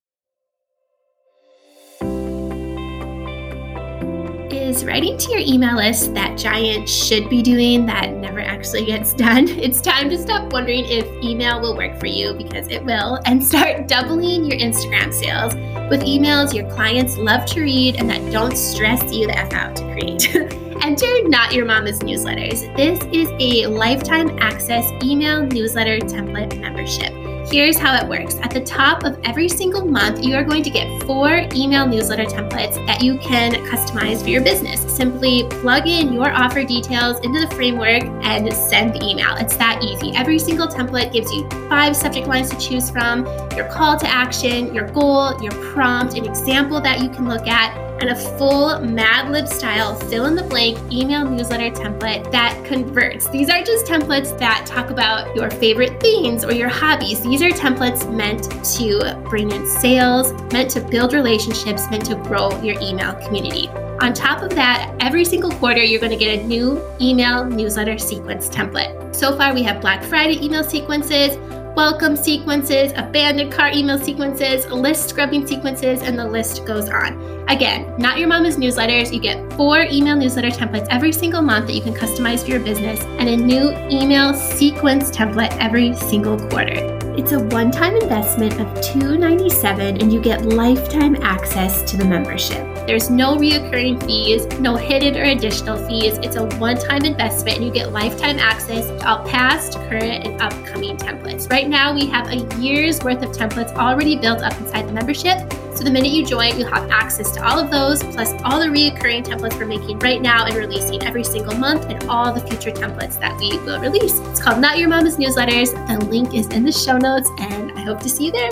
Is 4.63 4.85
writing 4.85 5.17
to 5.17 5.31
your 5.31 5.41
email 5.41 5.75
list 5.75 6.13
that 6.13 6.37
giant 6.37 6.87
should 6.87 7.29
be 7.29 7.41
doing 7.41 7.85
that 7.85 8.11
never 8.13 8.39
actually 8.39 8.85
gets 8.85 9.13
done. 9.25 9.47
It's 9.47 9.81
time 9.81 10.09
to 10.09 10.17
stop 10.17 10.53
wondering 10.53 10.85
if 10.85 11.05
email 11.23 11.59
will 11.59 11.75
work 11.75 11.99
for 11.99 12.07
you 12.07 12.33
because 12.33 12.67
it 12.69 12.83
will 12.83 13.19
and 13.25 13.45
start 13.45 13.87
doubling 13.87 14.45
your 14.45 14.57
Instagram 14.57 15.13
sales 15.13 15.53
with 15.89 16.01
emails 16.01 16.53
your 16.53 16.69
clients 16.71 17.17
love 17.17 17.45
to 17.47 17.61
read 17.61 17.97
and 17.97 18.09
that 18.09 18.31
don't 18.31 18.55
stress 18.55 19.03
you 19.13 19.27
the 19.27 19.37
F 19.37 19.53
out 19.53 19.75
to 19.75 19.83
create. 19.91 20.33
Enter 20.83 21.27
Not 21.27 21.53
Your 21.53 21.65
Mama's 21.65 21.99
Newsletters. 21.99 22.75
This 22.75 22.99
is 23.13 23.29
a 23.39 23.67
lifetime 23.67 24.37
access 24.39 24.89
email 25.03 25.45
newsletter 25.45 25.99
template 25.99 26.59
membership. 26.59 27.22
Here's 27.45 27.77
how 27.77 27.95
it 27.95 28.07
works. 28.07 28.35
At 28.41 28.51
the 28.51 28.61
top 28.61 29.03
of 29.03 29.19
every 29.23 29.47
single 29.47 29.85
month, 29.85 30.23
you 30.23 30.35
are 30.35 30.43
going 30.43 30.63
to 30.63 30.69
get 30.69 31.03
four 31.03 31.45
email 31.53 31.85
newsletter 31.85 32.23
templates 32.25 32.83
that 32.87 33.03
you 33.03 33.17
can 33.19 33.53
customize 33.65 34.23
for 34.23 34.29
your 34.29 34.41
business. 34.41 34.81
Simply 34.91 35.47
plug 35.49 35.87
in 35.87 36.13
your 36.13 36.31
offer 36.31 36.63
details 36.63 37.19
into 37.19 37.45
the 37.45 37.53
framework 37.53 38.03
and 38.23 38.51
send 38.53 38.95
the 38.95 39.05
email. 39.05 39.35
It's 39.35 39.55
that 39.57 39.83
easy. 39.83 40.13
Every 40.15 40.39
single 40.39 40.67
template 40.67 41.11
gives 41.11 41.31
you 41.31 41.47
five 41.69 41.95
subject 41.95 42.27
lines 42.27 42.49
to 42.49 42.57
choose 42.57 42.89
from, 42.89 43.25
your 43.55 43.67
call 43.69 43.99
to 43.99 44.07
action, 44.07 44.73
your 44.73 44.87
goal, 44.87 45.39
your 45.41 45.53
prompt, 45.73 46.17
an 46.17 46.25
example 46.25 46.81
that 46.81 47.01
you 47.01 47.09
can 47.09 47.27
look 47.27 47.47
at 47.47 47.77
and 48.03 48.11
a 48.11 48.37
full 48.37 48.77
Mad 48.81 49.31
Lib 49.31 49.47
style 49.47 49.95
fill 49.95 50.25
in 50.25 50.35
the 50.35 50.43
blank 50.43 50.77
email 50.91 51.23
newsletter 51.23 51.71
template 51.71 52.29
that 52.33 52.61
converts. 52.65 53.29
These 53.29 53.49
are 53.49 53.63
just 53.63 53.85
templates 53.85 54.37
that 54.39 54.65
talk 54.65 54.89
about 54.89 55.33
your 55.37 55.49
favorite 55.49 56.01
things 56.01 56.43
or 56.43 56.51
your 56.51 56.67
hobbies. 56.67 57.21
These 57.21 57.41
are 57.41 57.51
templates 57.51 58.13
meant 58.13 58.43
to 58.75 59.17
bring 59.29 59.51
in 59.51 59.65
sales, 59.65 60.33
meant 60.51 60.69
to 60.71 60.81
build 60.81 61.13
relationships, 61.13 61.89
meant 61.89 62.03
to 62.07 62.15
grow 62.15 62.61
your 62.61 62.77
email 62.81 63.13
community. 63.25 63.69
On 64.01 64.13
top 64.13 64.41
of 64.41 64.49
that, 64.49 64.93
every 64.99 65.23
single 65.23 65.51
quarter, 65.51 65.81
you're 65.81 66.01
going 66.01 66.11
to 66.11 66.17
get 66.17 66.39
a 66.39 66.43
new 66.45 66.85
email 66.99 67.45
newsletter 67.45 67.97
sequence 67.97 68.49
template. 68.49 69.15
So 69.15 69.37
far, 69.37 69.53
we 69.53 69.63
have 69.63 69.79
Black 69.79 70.03
Friday 70.03 70.43
email 70.43 70.65
sequences, 70.65 71.37
welcome 71.75 72.15
sequences, 72.15 72.91
abandoned 72.95 73.51
cart 73.51 73.75
email 73.75 73.97
sequences, 73.97 74.67
list 74.67 75.09
scrubbing 75.09 75.47
sequences, 75.47 76.01
and 76.03 76.17
the 76.17 76.25
list 76.25 76.65
goes 76.65 76.89
on. 76.89 77.43
Again, 77.49 77.93
not 77.97 78.19
your 78.19 78.27
mama's 78.27 78.57
newsletters. 78.57 79.11
You 79.11 79.19
get 79.19 79.51
four 79.53 79.81
email 79.81 80.15
newsletter 80.15 80.49
templates 80.49 80.87
every 80.89 81.11
single 81.11 81.41
month 81.41 81.67
that 81.67 81.73
you 81.73 81.81
can 81.81 81.93
customize 81.93 82.43
for 82.43 82.51
your 82.51 82.59
business, 82.59 82.99
and 83.01 83.27
a 83.27 83.35
new 83.35 83.71
email 83.89 84.33
sequence 84.33 85.09
template 85.09 85.55
every 85.59 85.95
single 85.95 86.37
quarter. 86.49 87.02
It's 87.15 87.31
a 87.31 87.39
one 87.39 87.69
time 87.69 87.95
investment 87.95 88.59
of 88.59 88.81
297 88.81 90.01
and 90.01 90.11
you 90.11 90.19
get 90.19 90.45
lifetime 90.45 91.15
access 91.21 91.83
to 91.91 91.95
the 91.95 92.03
membership. 92.03 92.65
There's 92.87 93.11
no 93.11 93.35
reoccurring 93.37 94.03
fees, 94.03 94.47
no 94.59 94.75
hidden 94.75 95.15
or 95.15 95.23
additional 95.25 95.77
fees. 95.87 96.17
It's 96.23 96.37
a 96.37 96.45
one 96.57 96.75
time 96.75 97.05
investment 97.05 97.57
and 97.57 97.67
you 97.67 97.71
get 97.71 97.91
lifetime 97.91 98.39
access 98.39 98.87
to 98.87 99.07
all 99.07 99.23
past, 99.27 99.73
current, 99.73 100.25
and 100.25 100.41
upcoming 100.41 100.97
templates. 100.97 101.47
Right 101.51 101.69
now, 101.69 101.93
we 101.93 102.07
have 102.07 102.29
a 102.29 102.37
year's 102.59 103.03
worth 103.03 103.21
of 103.21 103.29
templates 103.29 103.75
already 103.75 104.15
built 104.15 104.41
up 104.41 104.59
inside 104.59 104.87
the 104.87 104.93
membership. 104.93 105.37
So 105.75 105.83
the 105.83 105.89
minute 105.89 106.11
you 106.11 106.23
join, 106.23 106.57
you'll 106.59 106.69
have 106.69 106.89
access 106.91 107.31
to 107.31 107.43
all 107.43 107.57
of 107.57 107.71
those, 107.71 108.03
plus 108.03 108.31
all 108.43 108.59
the 108.59 108.67
reoccurring 108.67 109.25
templates 109.25 109.57
we're 109.57 109.65
making 109.65 109.97
right 109.99 110.21
now 110.21 110.45
and 110.45 110.55
releasing 110.55 111.01
every 111.03 111.23
single 111.23 111.55
month, 111.55 111.85
and 111.85 112.07
all 112.07 112.31
the 112.31 112.41
future 112.41 112.69
templates 112.69 113.19
that 113.19 113.37
we 113.39 113.57
will 113.59 113.79
release. 113.81 114.19
It's 114.19 114.39
called 114.39 114.59
Not 114.59 114.77
Your 114.77 114.87
Mama's 114.87 115.17
Newsletters. 115.17 115.71
The 115.87 116.05
link 116.05 116.35
is 116.35 116.47
in 116.49 116.63
the 116.63 116.71
show 116.71 116.97
notes, 116.97 117.29
and 117.39 117.71
I 117.71 117.81
hope 117.81 117.99
to 118.01 118.09
see 118.09 118.27
you 118.27 118.31
there. 118.31 118.51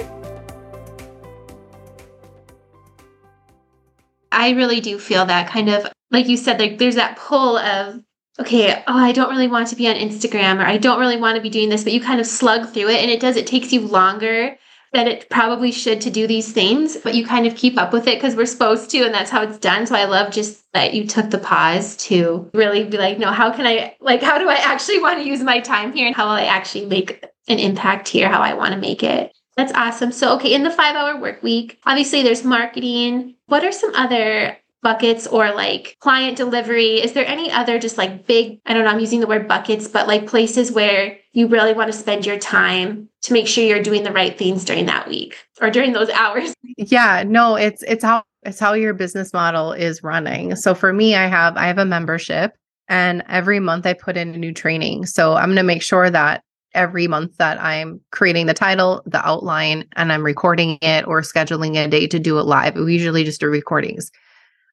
I 4.32 4.52
really 4.52 4.82
do 4.82 4.98
feel 4.98 5.26
that 5.26 5.48
kind 5.48 5.70
of, 5.70 5.88
like 6.10 6.28
you 6.28 6.38
said, 6.38 6.60
like 6.60 6.80
there's 6.80 6.96
that 6.96 7.18
pull 7.18 7.58
of, 7.58 8.02
okay, 8.40 8.84
oh, 8.88 8.98
I 8.98 9.12
don't 9.12 9.30
really 9.30 9.48
want 9.48 9.68
to 9.68 9.76
be 9.76 9.88
on 9.88 9.96
Instagram 9.96 10.60
or 10.60 10.66
I 10.66 10.78
don't 10.78 11.00
really 11.00 11.18
want 11.18 11.36
to 11.36 11.42
be 11.42 11.50
doing 11.52 11.70
this, 11.70 11.84
but 11.84 11.94
you 11.94 12.02
kind 12.02 12.20
of 12.20 12.26
slug 12.26 12.74
through 12.74 12.90
it 12.90 13.02
and 13.02 13.12
it 13.12 13.20
does, 13.20 13.36
it 13.36 13.46
takes 13.46 13.72
you 13.72 13.82
longer 13.82 14.58
that 14.94 15.08
it 15.08 15.30
probably 15.30 15.72
should 15.72 16.02
to 16.02 16.10
do 16.10 16.28
these 16.28 16.52
things, 16.52 16.98
but 16.98 17.16
you 17.16 17.26
kind 17.26 17.48
of 17.48 17.56
keep 17.56 17.78
up 17.78 17.94
with 17.94 18.08
it 18.08 18.18
because 18.18 18.36
we're 18.36 18.46
supposed 18.46 18.90
to, 18.92 19.04
and 19.04 19.14
that's 19.14 19.32
how 19.32 19.42
it's 19.42 19.58
done. 19.58 19.88
So 19.88 19.96
I 19.96 20.04
love 20.06 20.34
just 20.34 20.64
that 20.74 20.94
you 20.94 21.08
took 21.08 21.30
the 21.30 21.38
pause 21.38 21.96
to 21.98 22.50
really 22.54 22.84
be 22.84 22.98
like, 22.98 23.18
no, 23.18 23.32
how 23.32 23.52
can 23.52 23.66
I, 23.66 23.96
like, 24.02 24.22
how 24.22 24.38
do 24.38 24.50
I 24.50 24.56
actually 24.56 25.00
want 25.00 25.20
to 25.20 25.28
use 25.28 25.42
my 25.42 25.60
time 25.62 25.94
here 25.94 26.08
and 26.08 26.16
how 26.16 26.26
will 26.26 26.34
I 26.34 26.46
actually 26.46 26.86
make 26.86 27.26
an 27.48 27.60
impact 27.60 28.10
here, 28.10 28.30
how 28.30 28.42
I 28.42 28.54
want 28.54 28.74
to 28.74 28.80
make 28.80 29.02
it? 29.02 29.34
That's 29.56 29.74
awesome. 29.74 30.12
So, 30.12 30.36
okay, 30.36 30.54
in 30.54 30.64
the 30.64 30.72
five 30.72 30.96
hour 30.96 31.20
work 31.20 31.42
week, 31.44 31.80
obviously 31.86 32.24
there's 32.24 32.44
marketing. 32.44 33.36
What 33.48 33.64
are 33.64 33.72
some 33.72 33.94
other 33.96 34.58
buckets 34.82 35.28
or 35.28 35.52
like 35.52 35.98
client 36.00 36.38
delivery? 36.38 37.02
Is 37.02 37.14
there 37.14 37.26
any 37.26 37.52
other 37.52 37.80
just 37.80 37.98
like 37.98 38.28
big, 38.28 38.60
I 38.66 38.74
don't 38.74 38.84
know, 38.84 38.92
I'm 38.92 39.00
using 39.00 39.20
the 39.20 39.28
word 39.28 39.48
buckets, 39.48 39.88
but 39.88 40.08
like 40.08 40.28
places 40.28 40.72
where 40.72 41.18
you 41.34 41.48
really 41.48 41.74
want 41.74 41.92
to 41.92 41.98
spend 41.98 42.26
your 42.26 42.38
time 42.40 43.10
to 43.24 43.34
make 43.34 43.48
sure 43.48 43.64
you're 43.64 43.84
doing 43.84 44.04
the 44.04 44.12
right 44.12 44.38
things 44.38 44.66
during 44.66 44.86
that 44.88 45.08
week 45.08 45.38
or 45.62 45.70
during 45.70 45.94
those 45.94 46.10
hours? 46.12 46.54
Yeah, 46.78 47.24
no, 47.26 47.56
it's 47.56 47.84
it's 47.84 48.04
how 48.04 48.24
it's 48.44 48.60
how 48.60 48.74
your 48.74 48.94
business 48.94 49.34
model 49.34 49.72
is 49.72 50.04
running. 50.04 50.56
So 50.56 50.74
for 50.74 50.92
me, 50.92 51.16
I 51.16 51.28
have 51.28 51.58
I 51.58 51.68
have 51.68 51.78
a 51.78 51.86
membership 51.86 52.56
and 52.88 53.24
every 53.30 53.60
month 53.60 53.86
I 53.86 53.94
put 53.94 54.18
in 54.18 54.34
a 54.34 54.38
new 54.38 54.54
training. 54.54 55.06
So 55.06 55.36
I'm 55.36 55.48
going 55.48 55.56
to 55.56 55.64
make 55.64 55.82
sure 55.82 56.10
that 56.10 56.44
every 56.74 57.08
month 57.08 57.38
that 57.38 57.62
I'm 57.62 58.02
creating 58.12 58.46
the 58.46 58.54
title, 58.54 59.02
the 59.06 59.26
outline, 59.26 59.86
and 59.96 60.12
I'm 60.12 60.24
recording 60.24 60.78
it 60.82 61.08
or 61.08 61.22
scheduling 61.22 61.76
a 61.78 61.88
day 61.88 62.08
to 62.08 62.20
do 62.20 62.40
it 62.40 62.44
live. 62.44 62.76
We 62.76 62.94
usually 62.94 63.24
just 63.24 63.40
do 63.40 63.48
recordings. 63.48 64.12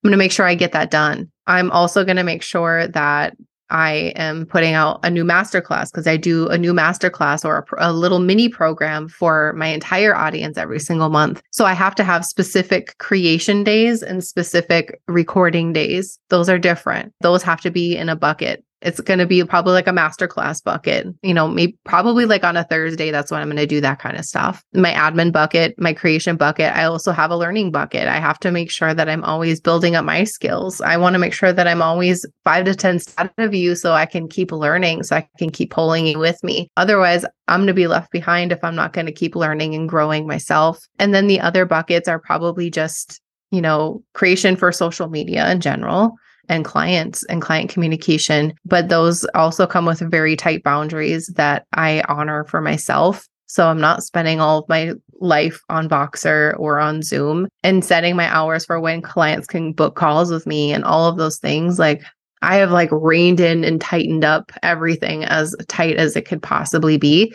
I'm 0.03 0.09
going 0.09 0.13
to 0.13 0.19
make 0.19 0.33
sure 0.33 0.47
I 0.47 0.55
get 0.55 0.73
that 0.73 0.91
done. 0.91 1.31
I'm 1.47 1.71
also 1.71 2.05
going 2.05 2.17
to 2.17 2.23
make 2.23 2.43
sure 2.43 2.87
that 2.89 3.37
I 3.71 4.13
am 4.17 4.47
putting 4.47 4.75
out 4.75 5.01
a 5.03 5.11
new 5.11 5.25
masterclass 5.25 5.91
because 5.91 6.07
I 6.07 6.17
do 6.17 6.49
a 6.49 6.57
new 6.57 6.73
masterclass 6.73 7.45
or 7.45 7.67
a, 7.79 7.91
a, 7.91 7.93
little 7.93 8.19
mini 8.19 8.49
program 8.49 9.09
for 9.09 9.53
my 9.55 9.67
entire 9.67 10.17
audience 10.17 10.57
every 10.57 10.81
single 10.81 11.11
month. 11.11 11.43
So 11.51 11.67
I 11.67 11.75
have 11.75 11.95
to 11.97 12.05
have 12.05 12.25
specific 12.25 12.97
creation 12.99 13.65
days 13.65 14.03
and 14.03 14.25
specific 14.25 15.01
recording 15.07 15.73
days. 15.73 16.19
Those 16.31 16.49
are 16.49 16.59
different. 16.59 17.13
Those 17.21 17.43
have 17.43 17.61
to 17.63 17.71
be 17.71 17.97
in 17.97 18.09
a 18.09 18.17
bucket 18.17 18.65
it's 18.81 19.01
going 19.01 19.19
to 19.19 19.27
be 19.27 19.43
probably 19.45 19.73
like 19.73 19.89
a 19.89 19.93
masterclass 19.93 20.63
bucket, 20.63 21.07
you 21.23 21.35
know, 21.35 21.49
maybe 21.49 21.77
probably 21.85 22.27
like 22.27 22.45
on 22.45 22.57
a 22.57 22.65
Thursday. 22.65 23.11
That's 23.11 23.31
when 23.31 23.41
I'm 23.41 23.49
going 23.49 23.57
to 23.57 23.67
do 23.67 23.81
that 23.81 23.99
kind 23.99 24.17
of 24.17 24.25
stuff. 24.25 24.65
My 24.73 24.93
admin 24.93 25.33
bucket, 25.33 25.75
my 25.79 25.93
creation 25.93 26.37
bucket. 26.37 26.73
I 26.73 26.85
also 26.85 27.11
have 27.13 27.31
a 27.31 27.37
learning 27.37 27.73
bucket. 27.73 28.07
I 28.07 28.19
have 28.19 28.39
to 28.41 28.53
make 28.53 28.71
sure 28.71 28.95
that 28.95 29.09
I'm 29.09 29.25
always 29.25 29.61
building 29.61 29.97
up 29.97 30.05
my 30.05 30.25
skills. 30.25 30.81
I 30.81 30.97
want 30.97 31.15
to 31.15 31.19
make 31.19 31.33
sure 31.33 31.53
that 31.53 31.67
I'm 31.67 31.83
always 31.83 32.25
five 32.45 32.67
to 32.67 32.75
10 32.75 33.01
steps 33.01 33.35
of 33.39 33.55
you 33.55 33.75
so 33.75 33.93
I 33.95 34.07
can 34.07 34.29
keep 34.29 34.53
learning, 34.53 35.03
so 35.03 35.17
I 35.17 35.29
can 35.39 35.51
keep 35.51 35.71
pulling 35.71 36.07
you 36.07 36.19
with 36.19 36.43
me. 36.45 36.71
Otherwise, 36.77 37.25
I'm 37.49 37.61
going 37.61 37.69
to 37.69 37.75
be 37.75 37.89
left 37.89 38.13
behind 38.13 38.53
if 38.53 38.63
I'm 38.63 38.77
not 38.77 38.93
going 38.93 39.07
to 39.07 39.13
keep 39.13 39.35
learning 39.35 39.75
and 39.75 39.89
growing 39.89 40.27
myself. 40.27 40.87
And 40.99 41.15
then 41.15 41.27
the 41.27 41.41
other 41.41 41.65
buckets 41.65 42.09
are 42.09 42.19
probably 42.19 42.71
just, 42.71 43.21
you 43.51 43.61
know, 43.61 44.05
creation 44.15 44.55
for 44.55 44.71
social 44.71 45.09
media 45.09 45.51
in 45.51 45.61
general 45.61 46.17
and 46.49 46.65
clients 46.65 47.25
and 47.25 47.43
client 47.43 47.71
communication. 47.71 48.55
But 48.65 48.89
those 48.89 49.25
also 49.35 49.67
come 49.67 49.85
with 49.85 50.01
very 50.01 50.37
tight 50.37 50.63
boundaries 50.63 51.27
that 51.37 51.67
I 51.73 52.03
honor 52.09 52.45
for 52.45 52.61
myself. 52.61 53.27
So 53.47 53.69
I'm 53.69 53.81
not 53.81 54.03
spending 54.03 54.41
all 54.41 54.59
of 54.59 54.69
my 54.69 54.93
life 55.21 55.61
on 55.71 55.89
Voxer 55.89 56.55
or 56.59 56.79
on 56.79 57.03
Zoom 57.03 57.49
and 57.63 57.85
setting 57.85 58.15
my 58.15 58.33
hours 58.33 58.65
for 58.65 58.79
when 58.79 59.01
clients 59.01 59.47
can 59.47 59.73
book 59.73 59.97
calls 59.97 60.31
with 60.31 60.47
me 60.47 60.73
and 60.73 60.85
all 60.85 61.09
of 61.09 61.17
those 61.17 61.39
things. 61.39 61.79
Like 61.79 62.03
I 62.43 62.57
have 62.57 62.71
like 62.71 62.91
reined 62.93 63.41
in 63.41 63.65
and 63.65 63.81
tightened 63.81 64.25
up 64.25 64.53
everything 64.63 65.25
as 65.25 65.57
tight 65.67 65.97
as 65.97 66.15
it 66.15 66.27
could 66.27 66.43
possibly 66.43 66.99
be. 66.99 67.35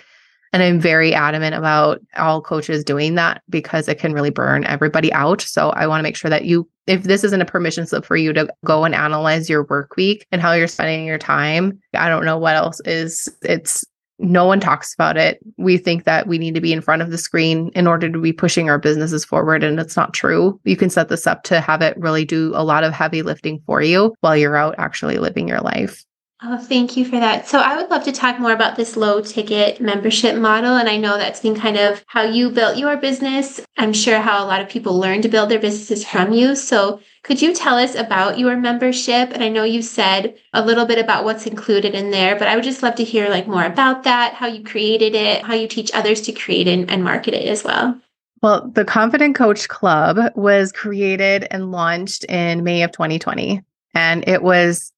And 0.53 0.61
I'm 0.61 0.79
very 0.79 1.13
adamant 1.13 1.55
about 1.55 1.99
all 2.15 2.41
coaches 2.41 2.83
doing 2.83 3.15
that 3.15 3.41
because 3.49 3.87
it 3.87 3.99
can 3.99 4.13
really 4.13 4.29
burn 4.29 4.63
everybody 4.65 5.11
out. 5.11 5.41
So 5.41 5.71
I 5.71 5.87
want 5.87 5.99
to 5.99 6.03
make 6.03 6.15
sure 6.15 6.29
that 6.29 6.45
you, 6.45 6.69
if 6.85 7.03
this 7.03 7.23
isn't 7.23 7.41
a 7.41 7.45
permission 7.45 7.87
slip 7.87 8.05
for 8.05 8.15
you 8.15 8.31
to 8.33 8.47
go 8.63 8.85
and 8.85 8.93
analyze 8.93 9.49
your 9.49 9.63
work 9.65 9.95
week 9.97 10.27
and 10.31 10.41
how 10.41 10.53
you're 10.53 10.67
spending 10.67 11.07
your 11.07 11.17
time, 11.17 11.81
I 11.95 12.07
don't 12.07 12.23
know 12.23 12.37
what 12.37 12.55
else 12.55 12.79
is. 12.85 13.27
It's 13.41 13.83
no 14.19 14.45
one 14.45 14.59
talks 14.59 14.93
about 14.93 15.17
it. 15.17 15.39
We 15.57 15.77
think 15.77 16.03
that 16.03 16.27
we 16.27 16.37
need 16.37 16.53
to 16.53 16.61
be 16.61 16.71
in 16.71 16.81
front 16.81 17.01
of 17.01 17.09
the 17.09 17.17
screen 17.17 17.71
in 17.73 17.87
order 17.87 18.09
to 18.09 18.19
be 18.19 18.31
pushing 18.31 18.69
our 18.69 18.77
businesses 18.77 19.25
forward. 19.25 19.63
And 19.63 19.79
it's 19.79 19.97
not 19.97 20.13
true. 20.13 20.59
You 20.65 20.77
can 20.77 20.91
set 20.91 21.09
this 21.09 21.25
up 21.25 21.43
to 21.43 21.61
have 21.61 21.81
it 21.81 21.97
really 21.97 22.25
do 22.25 22.51
a 22.53 22.63
lot 22.63 22.83
of 22.83 22.93
heavy 22.93 23.23
lifting 23.23 23.61
for 23.65 23.81
you 23.81 24.13
while 24.21 24.37
you're 24.37 24.55
out 24.55 24.75
actually 24.77 25.17
living 25.17 25.47
your 25.47 25.61
life. 25.61 26.05
Oh, 26.45 26.57
thank 26.57 26.97
you 26.97 27.05
for 27.05 27.17
that. 27.21 27.47
So, 27.47 27.59
I 27.59 27.77
would 27.77 27.89
love 27.89 28.03
to 28.03 28.11
talk 28.11 28.37
more 28.37 28.51
about 28.51 28.75
this 28.75 28.97
low 28.97 29.21
ticket 29.21 29.79
membership 29.79 30.35
model. 30.35 30.75
And 30.75 30.89
I 30.89 30.97
know 30.97 31.17
that's 31.17 31.39
been 31.39 31.55
kind 31.55 31.77
of 31.77 32.03
how 32.07 32.23
you 32.23 32.49
built 32.49 32.77
your 32.77 32.97
business. 32.97 33.61
I'm 33.77 33.93
sure 33.93 34.19
how 34.19 34.43
a 34.43 34.47
lot 34.47 34.61
of 34.61 34.67
people 34.67 34.99
learn 34.99 35.21
to 35.21 35.29
build 35.29 35.49
their 35.49 35.59
businesses 35.59 36.05
from 36.05 36.33
you. 36.33 36.55
So, 36.57 36.99
could 37.23 37.41
you 37.41 37.53
tell 37.53 37.77
us 37.77 37.95
about 37.95 38.39
your 38.39 38.57
membership? 38.57 39.29
And 39.31 39.41
I 39.41 39.47
know 39.47 39.63
you 39.63 39.81
said 39.81 40.35
a 40.51 40.65
little 40.65 40.85
bit 40.85 40.99
about 40.99 41.23
what's 41.23 41.47
included 41.47 41.95
in 41.95 42.11
there, 42.11 42.37
but 42.37 42.49
I 42.49 42.55
would 42.55 42.65
just 42.65 42.83
love 42.83 42.95
to 42.95 43.05
hear 43.05 43.29
like 43.29 43.47
more 43.47 43.63
about 43.63 44.03
that, 44.03 44.33
how 44.33 44.47
you 44.47 44.65
created 44.65 45.15
it, 45.15 45.43
how 45.43 45.53
you 45.53 45.69
teach 45.69 45.91
others 45.93 46.19
to 46.23 46.33
create 46.33 46.67
and, 46.67 46.91
and 46.91 47.05
market 47.05 47.33
it 47.33 47.47
as 47.47 47.63
well. 47.63 47.97
Well, 48.41 48.69
the 48.69 48.83
Confident 48.83 49.35
Coach 49.35 49.69
Club 49.69 50.19
was 50.35 50.73
created 50.73 51.47
and 51.51 51.71
launched 51.71 52.25
in 52.25 52.65
May 52.65 52.83
of 52.83 52.91
2020. 52.91 53.61
And 53.95 54.27
it 54.27 54.43
was 54.43 54.92